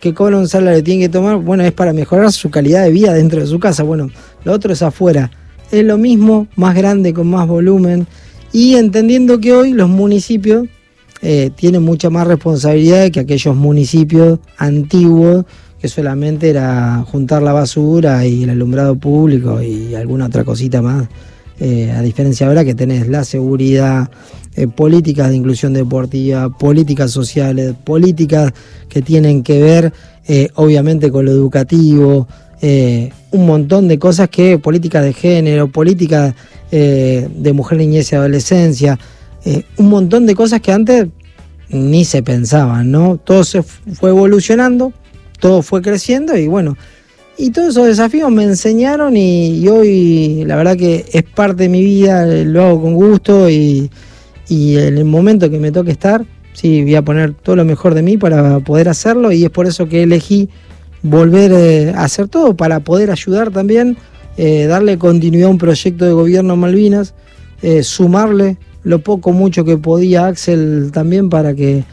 que 0.00 0.12
cobra 0.12 0.36
un 0.36 0.48
salario 0.48 0.82
tiene 0.82 1.02
que 1.02 1.08
tomar, 1.08 1.36
bueno, 1.36 1.62
es 1.62 1.72
para 1.72 1.92
mejorar 1.92 2.32
su 2.32 2.50
calidad 2.50 2.82
de 2.84 2.90
vida 2.90 3.14
dentro 3.14 3.40
de 3.40 3.46
su 3.46 3.60
casa. 3.60 3.84
Bueno, 3.84 4.10
lo 4.44 4.52
otro 4.52 4.72
es 4.72 4.82
afuera. 4.82 5.30
Es 5.70 5.84
lo 5.84 5.96
mismo, 5.96 6.48
más 6.56 6.74
grande, 6.74 7.14
con 7.14 7.28
más 7.28 7.46
volumen. 7.46 8.06
Y 8.52 8.74
entendiendo 8.74 9.40
que 9.40 9.52
hoy 9.54 9.72
los 9.72 9.88
municipios 9.88 10.66
eh, 11.22 11.50
tienen 11.54 11.82
mucha 11.82 12.10
más 12.10 12.26
responsabilidad 12.26 13.10
que 13.10 13.20
aquellos 13.20 13.54
municipios 13.54 14.38
antiguos 14.56 15.44
que 15.80 15.88
solamente 15.88 16.50
era 16.50 17.04
juntar 17.10 17.42
la 17.42 17.52
basura 17.52 18.26
y 18.26 18.44
el 18.44 18.50
alumbrado 18.50 18.96
público 18.96 19.62
y 19.62 19.94
alguna 19.94 20.26
otra 20.26 20.44
cosita 20.44 20.82
más. 20.82 21.08
Eh, 21.62 21.90
a 21.90 22.00
diferencia 22.00 22.46
ahora 22.46 22.64
que 22.64 22.74
tenés 22.74 23.06
la 23.06 23.22
seguridad, 23.22 24.10
eh, 24.56 24.66
políticas 24.66 25.28
de 25.28 25.36
inclusión 25.36 25.74
deportiva, 25.74 26.48
políticas 26.48 27.10
sociales, 27.10 27.74
políticas 27.84 28.52
que 28.88 29.02
tienen 29.02 29.42
que 29.42 29.60
ver 29.60 29.92
eh, 30.26 30.48
obviamente 30.54 31.10
con 31.10 31.26
lo 31.26 31.30
educativo, 31.30 32.26
un 33.32 33.46
montón 33.46 33.88
de 33.88 33.98
cosas 33.98 34.28
que, 34.28 34.58
políticas 34.58 35.02
de 35.02 35.14
género, 35.14 35.68
políticas 35.68 36.34
de 36.70 37.52
mujer, 37.54 37.78
niñez 37.78 38.12
y 38.12 38.16
adolescencia, 38.16 38.98
un 39.76 39.88
montón 39.88 40.26
de 40.26 40.34
cosas 40.34 40.60
que 40.60 40.72
antes 40.72 41.06
ni 41.68 42.04
se 42.04 42.22
pensaban, 42.22 42.90
¿no? 42.90 43.16
Todo 43.16 43.44
se 43.44 43.62
fue 43.62 44.10
evolucionando 44.10 44.92
todo 45.40 45.62
fue 45.62 45.82
creciendo 45.82 46.36
y 46.36 46.46
bueno, 46.46 46.76
y 47.36 47.50
todos 47.50 47.70
esos 47.70 47.86
desafíos 47.86 48.30
me 48.30 48.44
enseñaron 48.44 49.16
y, 49.16 49.66
hoy 49.66 50.44
la 50.44 50.54
verdad 50.54 50.76
que 50.76 51.06
es 51.12 51.22
parte 51.24 51.64
de 51.64 51.68
mi 51.70 51.82
vida, 51.82 52.26
lo 52.26 52.62
hago 52.62 52.82
con 52.82 52.94
gusto 52.94 53.50
y, 53.50 53.90
en 54.48 54.98
el 54.98 55.04
momento 55.04 55.48
que 55.48 55.58
me 55.58 55.72
toque 55.72 55.92
estar, 55.92 56.24
sí, 56.52 56.82
voy 56.82 56.96
a 56.96 57.02
poner 57.02 57.34
todo 57.34 57.56
lo 57.56 57.64
mejor 57.64 57.94
de 57.94 58.02
mí 58.02 58.16
para 58.16 58.60
poder 58.60 58.88
hacerlo 58.88 59.32
y 59.32 59.44
es 59.44 59.50
por 59.50 59.66
eso 59.66 59.88
que 59.88 60.02
elegí 60.02 60.48
volver 61.02 61.52
eh, 61.52 61.92
a 61.96 62.04
hacer 62.04 62.28
todo, 62.28 62.56
para 62.56 62.80
poder 62.80 63.10
ayudar 63.10 63.50
también, 63.50 63.96
eh, 64.36 64.66
darle 64.66 64.98
continuidad 64.98 65.48
a 65.48 65.52
un 65.52 65.58
proyecto 65.58 66.04
de 66.04 66.12
gobierno 66.12 66.56
Malvinas, 66.56 67.14
eh, 67.62 67.82
sumarle 67.82 68.58
lo 68.82 69.00
poco 69.00 69.32
mucho 69.32 69.64
que 69.64 69.76
podía 69.76 70.26
Axel 70.26 70.90
también 70.92 71.28
para 71.28 71.54
que 71.54 71.84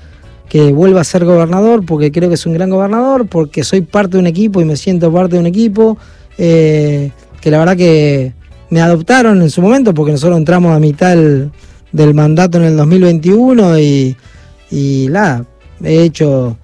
que 0.49 0.71
vuelva 0.71 1.01
a 1.01 1.03
ser 1.03 1.25
gobernador, 1.25 1.85
porque 1.85 2.11
creo 2.11 2.29
que 2.29 2.35
es 2.35 2.45
un 2.45 2.53
gran 2.53 2.69
gobernador, 2.69 3.27
porque 3.27 3.63
soy 3.63 3.81
parte 3.81 4.13
de 4.13 4.19
un 4.19 4.27
equipo 4.27 4.61
y 4.61 4.65
me 4.65 4.77
siento 4.77 5.11
parte 5.11 5.35
de 5.35 5.41
un 5.41 5.45
equipo, 5.45 5.97
eh, 6.37 7.11
que 7.41 7.51
la 7.51 7.59
verdad 7.59 7.75
que 7.75 8.33
me 8.69 8.81
adoptaron 8.81 9.41
en 9.41 9.49
su 9.49 9.61
momento, 9.61 9.93
porque 9.93 10.13
nosotros 10.13 10.37
entramos 10.37 10.75
a 10.75 10.79
mitad 10.79 11.15
del, 11.15 12.13
mandato 12.13 12.57
en 12.59 12.65
el 12.65 12.77
2021 12.77 13.79
y, 13.79 14.15
y 14.71 15.09
he 15.83 16.03
hecho 16.03 16.57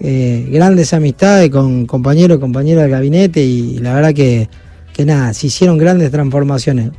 eh, 0.00 0.48
grandes 0.50 0.92
amistades 0.92 1.50
con 1.50 1.86
compañeros 1.86 2.38
y 2.38 2.40
compañeras 2.40 2.84
del 2.84 2.92
gabinete 2.92 3.42
y 3.42 3.78
la 3.78 3.94
verdad 3.94 4.14
que, 4.14 4.48
que 4.92 5.04
nada, 5.04 5.32
se 5.32 5.46
hicieron 5.46 5.78
grandes 5.78 6.10
transformaciones. 6.10 6.90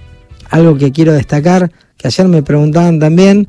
Algo 0.49 0.77
que 0.77 0.91
quiero 0.91 1.13
destacar, 1.13 1.71
que 1.99 2.07
ayer 2.07 2.27
me 2.27 2.41
preguntaban 2.41 2.97
también, 2.97 3.47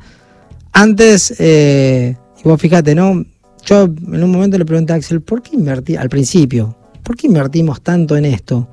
antes... 0.73 1.33
Eh, 1.39 2.15
y 2.43 2.47
vos 2.47 2.59
fíjate, 2.59 2.93
¿no? 2.93 3.23
Yo 3.65 3.83
en 3.83 4.23
un 4.23 4.31
momento 4.31 4.57
le 4.57 4.65
pregunté 4.65 4.93
a 4.93 4.97
Axel, 4.97 5.21
¿por 5.21 5.41
qué 5.41 5.55
invertí 5.55 5.95
al 5.95 6.09
principio? 6.09 6.75
¿Por 7.03 7.15
qué 7.15 7.27
invertimos 7.27 7.81
tanto 7.81 8.17
en 8.17 8.25
esto? 8.25 8.67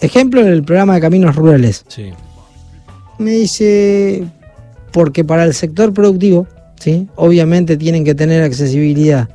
Ejemplo, 0.00 0.40
en 0.40 0.48
el 0.48 0.62
programa 0.62 0.94
de 0.94 1.00
Caminos 1.00 1.34
Rurales. 1.34 1.84
Sí. 1.88 2.10
Me 3.18 3.32
dice, 3.32 4.24
porque 4.92 5.24
para 5.24 5.44
el 5.44 5.54
sector 5.54 5.92
productivo, 5.92 6.46
¿sí? 6.78 7.08
obviamente 7.16 7.76
tienen 7.76 8.04
que 8.04 8.14
tener 8.14 8.42
accesibilidad. 8.42 9.28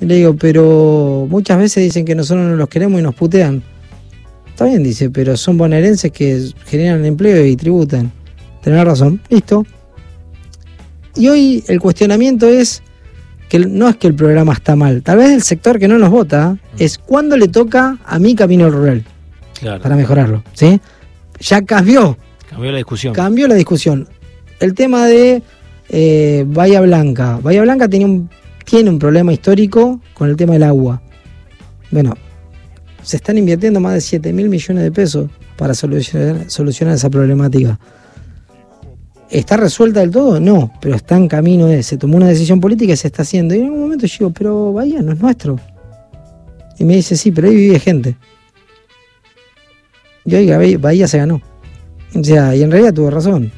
Y 0.00 0.06
le 0.06 0.16
digo, 0.16 0.34
pero 0.36 1.26
muchas 1.30 1.58
veces 1.58 1.84
dicen 1.84 2.04
que 2.04 2.14
nosotros 2.14 2.46
no 2.46 2.56
los 2.56 2.68
queremos 2.68 3.00
y 3.00 3.02
nos 3.02 3.14
putean. 3.14 3.62
Está 4.48 4.64
bien, 4.64 4.82
dice, 4.82 5.10
pero 5.10 5.36
son 5.36 5.56
bonaerenses 5.56 6.10
que 6.10 6.50
generan 6.66 7.04
empleo 7.04 7.46
y 7.46 7.54
tributan. 7.54 8.10
Tenés 8.68 8.84
razón, 8.84 9.18
listo. 9.30 9.64
Y 11.16 11.28
hoy 11.28 11.64
el 11.68 11.80
cuestionamiento 11.80 12.46
es 12.46 12.82
que 13.48 13.60
no 13.60 13.88
es 13.88 13.96
que 13.96 14.08
el 14.08 14.14
programa 14.14 14.52
está 14.52 14.76
mal, 14.76 15.02
tal 15.02 15.16
vez 15.16 15.30
el 15.30 15.42
sector 15.42 15.78
que 15.78 15.88
no 15.88 15.96
nos 15.96 16.10
vota 16.10 16.50
mm. 16.50 16.58
es 16.78 16.98
cuando 16.98 17.38
le 17.38 17.48
toca 17.48 17.96
a 18.04 18.18
mi 18.18 18.34
camino 18.34 18.68
rural 18.68 19.06
para 19.82 19.96
mejorarlo. 19.96 20.44
¿sí? 20.52 20.78
Ya 21.40 21.62
cambió. 21.62 22.18
Cambió 22.50 22.70
la 22.70 22.76
discusión. 22.76 23.14
Cambió 23.14 23.48
la 23.48 23.54
discusión. 23.54 24.06
El 24.60 24.74
tema 24.74 25.06
de 25.06 25.42
eh, 25.88 26.44
Bahía 26.46 26.82
Blanca. 26.82 27.38
Bahía 27.42 27.62
Blanca 27.62 27.88
tiene 27.88 28.04
un, 28.04 28.28
tiene 28.66 28.90
un 28.90 28.98
problema 28.98 29.32
histórico 29.32 30.02
con 30.12 30.28
el 30.28 30.36
tema 30.36 30.52
del 30.52 30.64
agua. 30.64 31.00
Bueno, 31.90 32.14
se 33.02 33.16
están 33.16 33.38
invirtiendo 33.38 33.80
más 33.80 33.94
de 33.94 34.02
7 34.02 34.30
mil 34.34 34.50
millones 34.50 34.84
de 34.84 34.92
pesos 34.92 35.30
para 35.56 35.72
solucionar, 35.72 36.50
solucionar 36.50 36.96
esa 36.96 37.08
problemática. 37.08 37.78
¿Está 39.30 39.56
resuelta 39.56 40.00
del 40.00 40.10
todo? 40.10 40.40
No, 40.40 40.72
pero 40.80 40.96
está 40.96 41.16
en 41.16 41.28
camino 41.28 41.66
de. 41.66 41.82
Se 41.82 41.98
tomó 41.98 42.16
una 42.16 42.28
decisión 42.28 42.60
política 42.60 42.94
y 42.94 42.96
se 42.96 43.08
está 43.08 43.22
haciendo. 43.22 43.54
Y 43.54 43.58
en 43.58 43.70
un 43.70 43.80
momento 43.80 44.06
yo 44.06 44.16
digo, 44.20 44.30
pero 44.30 44.72
Bahía 44.72 45.02
no 45.02 45.12
es 45.12 45.20
nuestro. 45.20 45.58
Y 46.78 46.84
me 46.84 46.96
dice, 46.96 47.16
sí, 47.16 47.30
pero 47.30 47.48
ahí 47.48 47.56
vive 47.56 47.78
gente. 47.78 48.16
Y 50.24 50.34
oiga, 50.34 50.58
Bahía 50.78 51.08
se 51.08 51.18
ganó. 51.18 51.42
O 52.14 52.24
sea, 52.24 52.54
y 52.56 52.62
en 52.62 52.70
realidad 52.70 52.94
tuvo 52.94 53.10
razón. 53.10 53.50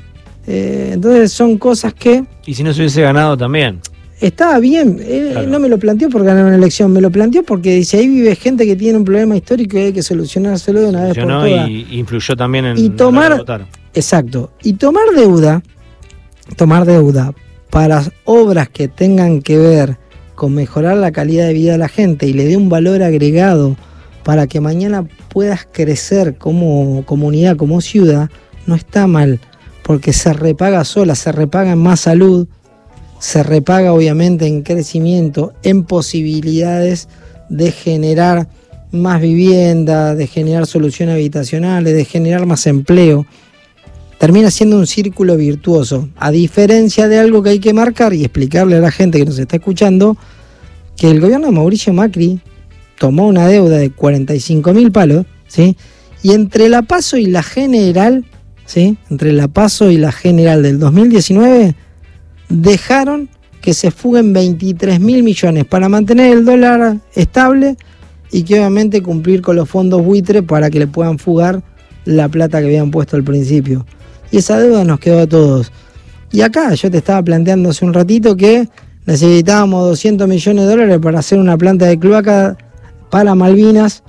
Eh, 0.46 0.90
entonces 0.94 1.33
son 1.33 1.59
cosas 1.59 1.94
que. 1.94 2.24
Y 2.46 2.54
si 2.54 2.64
no 2.64 2.72
se 2.72 2.80
hubiese 2.80 3.02
ganado 3.02 3.37
también. 3.37 3.80
estaba 4.20 4.59
bien. 4.59 5.00
no 5.48 5.61
me 5.61 5.68
lo 5.68 5.78
planteó 5.78 6.09
por 6.09 6.24
ganar 6.24 6.46
una 6.46 6.56
elección, 6.56 6.92
me 6.92 7.00
lo 7.00 7.11
planteó 7.11 7.44
porque 7.44 7.74
dice 7.74 7.98
ahí 7.98 8.09
vive 8.09 8.35
gente 8.35 8.66
que 8.66 8.74
tiene 8.74 8.98
un 8.98 9.04
problema 9.04 9.37
histórico 9.37 9.78
y 9.78 9.83
hay 9.83 9.92
que 9.92 10.02
solucionárselo 10.02 10.80
de 10.80 10.88
una 10.88 11.04
vez 11.04 11.14
por 11.14 11.28
todas. 11.28 11.68
Y 11.68 11.87
influyó 11.92 12.37
también 12.37 12.64
en 12.64 12.78
y 12.78 12.90
tomar, 12.90 13.44
Exacto. 13.94 14.50
Y 14.62 14.74
tomar 14.74 15.05
deuda, 15.14 15.62
tomar 16.57 16.85
deuda 16.85 17.35
para 17.70 18.05
obras 18.24 18.68
que 18.68 18.88
tengan 18.88 19.42
que 19.42 19.59
ver 19.59 19.98
con 20.35 20.55
mejorar 20.55 20.96
la 20.96 21.12
calidad 21.12 21.46
de 21.46 21.53
vida 21.53 21.72
de 21.72 21.79
la 21.79 21.88
gente 21.88 22.26
y 22.26 22.33
le 22.33 22.46
dé 22.46 22.57
un 22.57 22.68
valor 22.68 23.03
agregado 23.03 23.76
para 24.24 24.46
que 24.46 24.61
mañana 24.61 25.07
puedas 25.29 25.66
crecer 25.70 26.37
como 26.37 27.05
comunidad, 27.07 27.57
como 27.57 27.81
ciudad, 27.81 28.31
no 28.66 28.74
está 28.74 29.07
mal, 29.07 29.40
porque 29.83 30.12
se 30.12 30.33
repaga 30.33 30.85
sola, 30.85 31.14
se 31.14 31.33
repaga 31.33 31.72
en 31.72 31.79
más 31.79 32.00
salud, 32.00 32.46
se 33.18 33.42
repaga 33.42 33.92
obviamente 33.92 34.46
en 34.46 34.62
crecimiento, 34.62 35.53
en 35.62 35.85
posibilidades 35.85 37.09
de 37.48 37.70
generar 37.72 38.48
más 38.92 39.20
vivienda, 39.20 40.14
de 40.14 40.26
generar 40.26 40.66
soluciones 40.66 41.14
habitacionales, 41.14 41.94
de 41.94 42.05
generar 42.05 42.46
más 42.46 42.66
empleo. 42.66 43.26
Termina 44.20 44.50
siendo 44.50 44.76
un 44.76 44.87
círculo 44.87 45.38
virtuoso, 45.38 46.11
a 46.16 46.30
diferencia 46.30 47.09
de 47.09 47.18
algo 47.18 47.42
que 47.42 47.48
hay 47.48 47.59
que 47.59 47.72
marcar 47.72 48.12
y 48.12 48.22
explicarle 48.22 48.76
a 48.76 48.80
la 48.80 48.90
gente 48.90 49.18
que 49.18 49.24
nos 49.24 49.38
está 49.38 49.56
escuchando, 49.56 50.14
que 50.94 51.11
el 51.11 51.22
gobierno 51.22 51.46
de 51.46 51.52
Mauricio 51.52 51.94
Macri 51.94 52.38
tomó 52.98 53.26
una 53.26 53.48
deuda 53.48 53.78
de 53.78 53.88
45 53.88 54.74
mil 54.74 54.92
palos, 54.92 55.24
¿sí? 55.48 55.74
y 56.22 56.33
entre 56.33 56.68
la 56.68 56.83
paso 56.83 57.16
y 57.16 57.28
la 57.28 57.42
general, 57.42 58.26
¿sí? 58.66 58.98
entre 59.09 59.33
la 59.33 59.48
paso 59.48 59.90
y 59.90 59.96
la 59.96 60.12
general 60.12 60.62
del 60.64 60.78
2019, 60.78 61.74
dejaron 62.50 63.30
que 63.62 63.72
se 63.72 63.90
fuguen 63.90 64.35
23 64.35 65.00
mil 65.00 65.22
millones 65.22 65.64
para 65.64 65.88
mantener 65.88 66.37
el 66.37 66.44
dólar 66.44 66.98
estable 67.14 67.78
y 68.30 68.42
que 68.42 68.59
obviamente 68.59 69.02
cumplir 69.02 69.40
con 69.40 69.56
los 69.56 69.66
fondos 69.66 70.04
buitre 70.04 70.42
para 70.42 70.68
que 70.68 70.78
le 70.78 70.88
puedan 70.88 71.18
fugar 71.18 71.62
la 72.04 72.28
plata 72.28 72.61
que 72.61 72.66
habían 72.66 72.90
puesto 72.90 73.16
al 73.16 73.24
principio. 73.24 73.87
Y 74.30 74.38
esa 74.38 74.58
deuda 74.58 74.84
nos 74.84 75.00
quedó 75.00 75.20
a 75.20 75.26
todos. 75.26 75.72
Y 76.32 76.42
acá 76.42 76.72
yo 76.74 76.90
te 76.90 76.98
estaba 76.98 77.22
planteando 77.22 77.70
hace 77.70 77.84
un 77.84 77.92
ratito 77.92 78.36
que 78.36 78.68
necesitábamos 79.06 79.88
200 79.88 80.28
millones 80.28 80.64
de 80.64 80.70
dólares 80.70 80.98
para 81.02 81.18
hacer 81.18 81.38
una 81.38 81.58
planta 81.58 81.86
de 81.86 81.98
cloaca 81.98 82.56
para 83.10 83.34
Malvinas, 83.34 84.04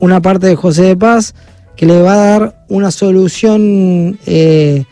una 0.00 0.20
parte 0.20 0.48
de 0.48 0.56
José 0.56 0.82
de 0.82 0.96
Paz, 0.96 1.34
que 1.76 1.86
le 1.86 2.00
va 2.00 2.14
a 2.14 2.16
dar 2.16 2.64
una 2.68 2.90
solución 2.90 4.18
eh, 4.26 4.84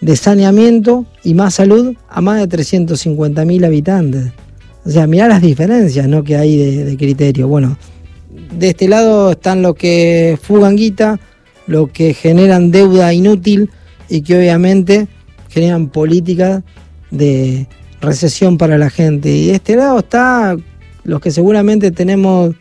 de 0.00 0.16
saneamiento 0.16 1.06
y 1.22 1.34
más 1.34 1.54
salud 1.54 1.94
a 2.08 2.20
más 2.20 2.40
de 2.40 2.48
350 2.48 3.44
mil 3.44 3.64
habitantes. 3.64 4.32
O 4.84 4.90
sea, 4.90 5.06
mirá 5.06 5.28
las 5.28 5.42
diferencias 5.42 6.08
¿no? 6.08 6.24
que 6.24 6.36
hay 6.36 6.84
de, 6.84 6.96
criterio. 6.96 7.48
Bueno, 7.48 7.76
de 8.56 8.70
este 8.70 8.88
lado 8.88 9.32
están 9.32 9.62
los 9.62 9.74
que 9.74 10.38
fugan 10.40 10.76
guita, 10.76 11.20
los 11.66 11.90
que 11.90 12.14
generan 12.14 12.70
deuda 12.70 13.12
inútil 13.12 13.70
y 14.08 14.22
que 14.22 14.36
obviamente 14.36 15.08
generan 15.48 15.88
políticas 15.88 16.62
de 17.10 17.66
recesión 18.00 18.58
para 18.58 18.78
la 18.78 18.90
gente. 18.90 19.30
Y 19.30 19.46
de 19.48 19.54
este 19.54 19.76
lado 19.76 19.98
está 19.98 20.56
los 21.04 21.20
que 21.20 21.30
seguramente 21.30 21.90
tenemos 21.90 22.54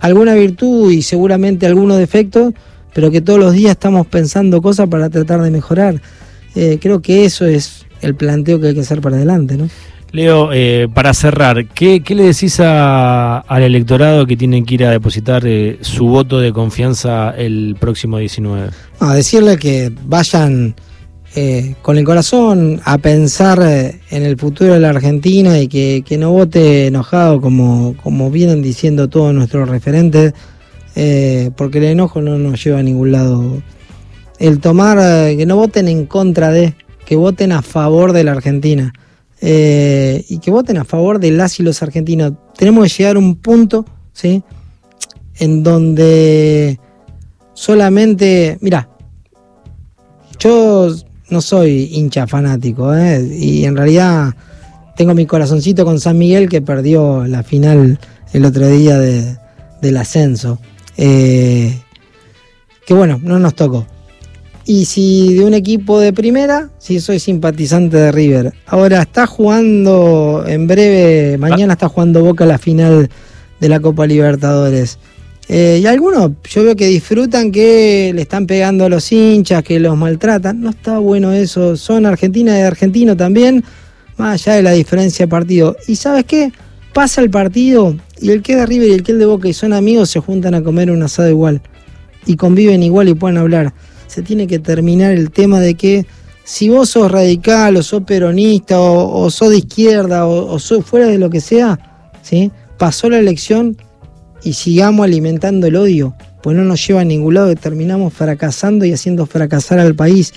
alguna 0.00 0.34
virtud 0.34 0.90
y 0.92 1.02
seguramente 1.02 1.66
algunos 1.66 1.98
defectos, 1.98 2.54
pero 2.94 3.10
que 3.10 3.20
todos 3.20 3.38
los 3.38 3.52
días 3.52 3.72
estamos 3.72 4.06
pensando 4.06 4.62
cosas 4.62 4.88
para 4.88 5.10
tratar 5.10 5.42
de 5.42 5.50
mejorar. 5.50 6.00
Eh, 6.54 6.78
creo 6.80 7.00
que 7.00 7.24
eso 7.24 7.44
es 7.44 7.86
el 8.00 8.14
planteo 8.14 8.60
que 8.60 8.68
hay 8.68 8.74
que 8.74 8.80
hacer 8.80 9.00
para 9.00 9.16
adelante, 9.16 9.56
¿no? 9.56 9.68
Leo, 10.10 10.50
eh, 10.54 10.88
para 10.92 11.12
cerrar, 11.12 11.66
¿qué, 11.66 12.02
le 12.08 12.22
decís 12.22 12.60
al 12.60 13.62
electorado 13.62 14.26
que 14.26 14.38
tiene 14.38 14.64
que 14.64 14.74
ir 14.74 14.84
a 14.86 14.90
depositar 14.90 15.42
eh, 15.46 15.78
su 15.82 16.06
voto 16.06 16.40
de 16.40 16.50
confianza 16.50 17.34
el 17.36 17.76
próximo 17.78 18.16
19? 18.16 18.70
A 19.00 19.14
decirle 19.14 19.58
que 19.58 19.92
vayan 20.06 20.74
con 21.82 21.96
el 21.96 22.04
corazón 22.04 22.80
a 22.84 22.98
pensar 22.98 23.60
en 24.10 24.22
el 24.22 24.36
futuro 24.36 24.74
de 24.74 24.80
la 24.80 24.88
Argentina 24.88 25.60
y 25.60 25.68
que, 25.68 26.16
no 26.18 26.32
vote 26.32 26.88
enojado 26.88 27.40
como, 27.40 27.94
como 28.02 28.30
vienen 28.30 28.60
diciendo 28.60 29.08
todos 29.08 29.32
nuestros 29.32 29.68
referentes, 29.68 30.32
porque 31.54 31.78
el 31.78 31.84
enojo 31.84 32.20
no 32.20 32.38
nos 32.38 32.62
lleva 32.64 32.80
a 32.80 32.82
ningún 32.82 33.12
lado 33.12 33.62
el 34.38 34.60
tomar, 34.60 34.98
eh, 35.00 35.36
que 35.36 35.46
no 35.46 35.56
voten 35.56 35.88
en 35.88 36.06
contra 36.06 36.50
de, 36.50 36.74
que 37.04 37.16
voten 37.16 37.52
a 37.52 37.62
favor 37.62 38.12
de 38.12 38.24
la 38.24 38.32
Argentina. 38.32 38.92
Eh, 39.40 40.24
y 40.28 40.38
que 40.38 40.50
voten 40.50 40.78
a 40.78 40.84
favor 40.84 41.20
de 41.20 41.30
las 41.30 41.60
y 41.60 41.62
los 41.62 41.80
argentinos. 41.80 42.32
Tenemos 42.56 42.84
que 42.84 42.98
llegar 42.98 43.14
a 43.14 43.20
un 43.20 43.36
punto, 43.36 43.84
¿sí? 44.12 44.42
En 45.36 45.62
donde 45.62 46.80
solamente, 47.54 48.58
mira, 48.60 48.88
yo 50.40 50.92
no 51.30 51.40
soy 51.40 51.90
hincha 51.92 52.26
fanático, 52.26 52.94
¿eh? 52.94 53.22
y 53.38 53.64
en 53.64 53.76
realidad 53.76 54.34
tengo 54.96 55.14
mi 55.14 55.26
corazoncito 55.26 55.84
con 55.84 56.00
San 56.00 56.18
Miguel 56.18 56.48
que 56.48 56.62
perdió 56.62 57.26
la 57.26 57.42
final 57.42 57.98
el 58.32 58.44
otro 58.44 58.66
día 58.68 58.98
del 58.98 59.96
ascenso. 59.96 60.58
que 60.96 61.74
bueno, 62.90 63.20
no 63.22 63.38
nos 63.38 63.54
tocó. 63.54 63.86
Y 64.68 64.84
si 64.84 65.32
de 65.32 65.46
un 65.46 65.54
equipo 65.54 65.98
de 65.98 66.12
primera, 66.12 66.68
si 66.76 67.00
soy 67.00 67.18
simpatizante 67.20 67.96
de 67.96 68.12
River. 68.12 68.52
Ahora 68.66 69.00
está 69.00 69.26
jugando 69.26 70.44
en 70.46 70.66
breve, 70.66 71.38
mañana 71.38 71.72
está 71.72 71.88
jugando 71.88 72.22
Boca 72.22 72.44
la 72.44 72.58
final 72.58 73.08
de 73.60 73.68
la 73.70 73.80
Copa 73.80 74.06
Libertadores. 74.06 74.98
Eh, 75.48 75.80
y 75.82 75.86
algunos 75.86 76.32
yo 76.50 76.64
veo 76.64 76.76
que 76.76 76.86
disfrutan 76.86 77.50
que 77.50 78.12
le 78.14 78.22
están 78.22 78.46
pegando 78.46 78.84
a 78.84 78.88
los 78.88 79.10
hinchas, 79.10 79.62
que 79.62 79.80
los 79.80 79.96
maltratan. 79.96 80.60
No 80.60 80.70
está 80.70 80.98
bueno 80.98 81.32
eso. 81.32 81.76
Son 81.76 82.06
Argentina 82.06 82.58
y 82.58 82.62
argentino 82.62 83.16
también, 83.16 83.64
más 84.16 84.46
allá 84.46 84.56
de 84.56 84.62
la 84.62 84.72
diferencia 84.72 85.26
de 85.26 85.30
partido. 85.30 85.76
¿Y 85.86 85.96
sabes 85.96 86.24
qué? 86.24 86.52
Pasa 86.92 87.20
el 87.20 87.30
partido 87.30 87.96
y 88.20 88.30
el 88.30 88.42
que 88.42 88.56
de 88.56 88.66
River 88.66 88.88
y 88.88 88.92
el 88.92 89.02
que 89.02 89.14
de 89.14 89.26
Boca 89.26 89.48
y 89.48 89.52
son 89.52 89.72
amigos 89.72 90.10
se 90.10 90.20
juntan 90.20 90.54
a 90.54 90.62
comer 90.62 90.90
un 90.90 91.02
asado 91.02 91.28
igual. 91.28 91.62
Y 92.26 92.36
conviven 92.36 92.82
igual 92.82 93.08
y 93.08 93.14
pueden 93.14 93.38
hablar 93.38 93.72
se 94.08 94.22
tiene 94.22 94.46
que 94.46 94.58
terminar 94.58 95.12
el 95.12 95.30
tema 95.30 95.60
de 95.60 95.74
que 95.74 96.06
si 96.42 96.70
vos 96.70 96.90
sos 96.90 97.12
radical 97.12 97.76
o 97.76 97.82
sos 97.82 98.02
peronista 98.02 98.80
o, 98.80 99.30
sos 99.30 99.50
de 99.50 99.58
izquierda 99.58 100.26
o, 100.26 100.58
sos 100.58 100.84
fuera 100.84 101.06
de 101.06 101.18
lo 101.18 101.30
que 101.30 101.40
sea, 101.40 102.10
¿sí? 102.22 102.50
pasó 102.78 103.10
la 103.10 103.18
elección 103.18 103.76
y 104.48 104.54
sigamos 104.54 105.04
alimentando 105.04 105.66
el 105.66 105.76
odio, 105.76 106.14
pues 106.42 106.56
no 106.56 106.64
nos 106.64 106.86
lleva 106.86 107.02
a 107.02 107.04
ningún 107.04 107.34
lado, 107.34 107.54
terminamos 107.54 108.14
fracasando 108.14 108.86
y 108.86 108.94
haciendo 108.94 109.26
fracasar 109.26 109.78
al 109.78 109.94
país 109.94 110.32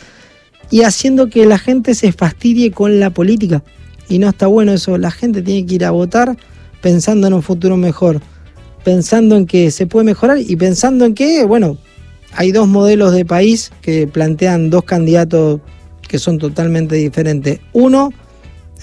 y 0.70 0.82
haciendo 0.82 1.30
que 1.30 1.46
la 1.46 1.58
gente 1.58 1.96
se 1.96 2.12
fastidie 2.12 2.72
con 2.72 3.00
la 3.00 3.10
política. 3.12 3.64
Y 4.10 4.20
no 4.20 4.28
está 4.28 4.48
bueno 4.48 4.74
eso, 4.74 4.98
la 4.98 5.12
gente 5.12 5.42
tiene 5.42 5.66
que 5.66 5.76
ir 5.76 5.86
a 5.86 5.92
votar 5.92 6.36
pensando 6.82 7.26
en 7.28 7.34
un 7.34 7.42
futuro 7.42 7.78
mejor, 7.78 8.20
pensando 8.84 9.38
en 9.38 9.46
que 9.46 9.72
se 9.72 9.88
puede 9.88 10.04
mejorar 10.04 10.40
y 10.40 10.58
pensando 10.58 11.06
en 11.06 11.14
que, 11.14 11.46
bueno, 11.46 11.78
hay 12.34 12.52
dos 12.52 12.68
modelos 12.68 13.14
de 13.14 13.24
país 13.24 13.72
que 13.82 14.08
plantean 14.08 14.70
dos 14.70 14.84
candidatos 14.84 15.62
que 16.06 16.20
son 16.20 16.38
totalmente 16.38 16.96
diferentes. 16.96 17.62
Uno, 17.72 18.12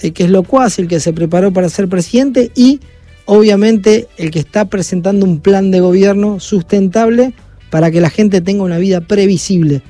el 0.01 0.11
que 0.11 0.23
es 0.23 0.31
locuaz, 0.31 0.79
el 0.79 0.87
que 0.87 0.99
se 0.99 1.13
preparó 1.13 1.53
para 1.53 1.69
ser 1.69 1.87
presidente 1.87 2.51
y 2.55 2.79
obviamente 3.31 4.07
el 4.17 4.31
que 4.31 4.39
está 4.39 4.65
presentando 4.65 5.23
un 5.23 5.39
plan 5.39 5.69
de 5.69 5.79
gobierno 5.79 6.39
sustentable 6.39 7.31
para 7.69 7.91
que 7.91 8.01
la 8.01 8.09
gente 8.09 8.41
tenga 8.41 8.63
una 8.63 8.79
vida 8.79 9.01
previsible. 9.01 9.83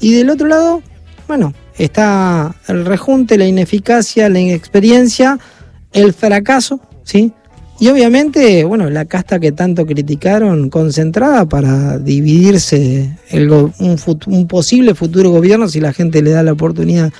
Y 0.00 0.12
del 0.12 0.30
otro 0.30 0.48
lado, 0.48 0.82
bueno, 1.26 1.52
está 1.76 2.56
el 2.66 2.86
rejunte, 2.86 3.36
la 3.36 3.44
ineficacia, 3.44 4.30
la 4.30 4.40
inexperiencia, 4.40 5.38
el 5.92 6.14
fracaso, 6.14 6.80
¿sí? 7.02 7.34
Y 7.78 7.88
obviamente, 7.88 8.64
bueno, 8.64 8.88
la 8.88 9.04
casta 9.04 9.38
que 9.38 9.52
tanto 9.52 9.84
criticaron, 9.84 10.70
concentrada 10.70 11.46
para 11.46 11.98
dividirse 11.98 13.18
un, 13.34 14.48
posible 14.48 14.94
futuro 14.94 15.30
gobierno 15.30 15.68
si 15.68 15.78
la 15.78 15.92
gente 15.92 16.22
le 16.22 16.30
da 16.30 16.42
la 16.42 16.52
oportunidad, 16.52 17.12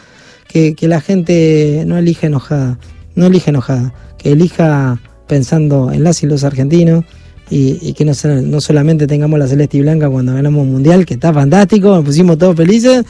que, 0.48 0.74
la 0.80 1.02
gente 1.02 1.84
no 1.86 1.98
elija 1.98 2.26
enojada, 2.26 2.78
no 3.14 3.26
elija 3.26 3.50
enojada, 3.50 3.92
que 4.16 4.32
elija 4.32 4.98
pensando 5.28 5.92
en 5.92 6.02
las 6.02 6.22
y 6.22 6.26
los 6.26 6.42
argentinos 6.42 7.04
y, 7.50 7.92
que 7.94 8.04
no, 8.04 8.12
no, 8.42 8.60
solamente 8.60 9.06
tengamos 9.06 9.38
la 9.38 9.46
celeste 9.46 9.78
y 9.78 9.80
blanca 9.80 10.10
cuando 10.10 10.34
ganamos 10.34 10.62
un 10.62 10.72
mundial, 10.72 11.06
que 11.06 11.14
está 11.14 11.32
fantástico, 11.32 11.88
nos 11.94 12.04
pusimos 12.04 12.36
todos 12.36 12.56
felices, 12.56 13.04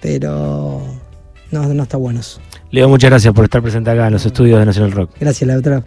pero 0.00 0.82
no, 1.50 1.74
no 1.74 1.82
está 1.82 1.96
buenos. 1.96 2.40
Leo, 2.70 2.88
muchas 2.88 3.10
gracias 3.10 3.32
por 3.32 3.44
estar 3.44 3.62
presente 3.62 3.90
acá 3.90 4.08
en 4.08 4.12
los 4.14 4.26
estudios 4.26 4.58
de 4.58 4.66
Nacional 4.66 4.92
Rock. 4.92 5.10
Gracias, 5.20 5.48
la 5.48 5.56
otra. 5.56 5.84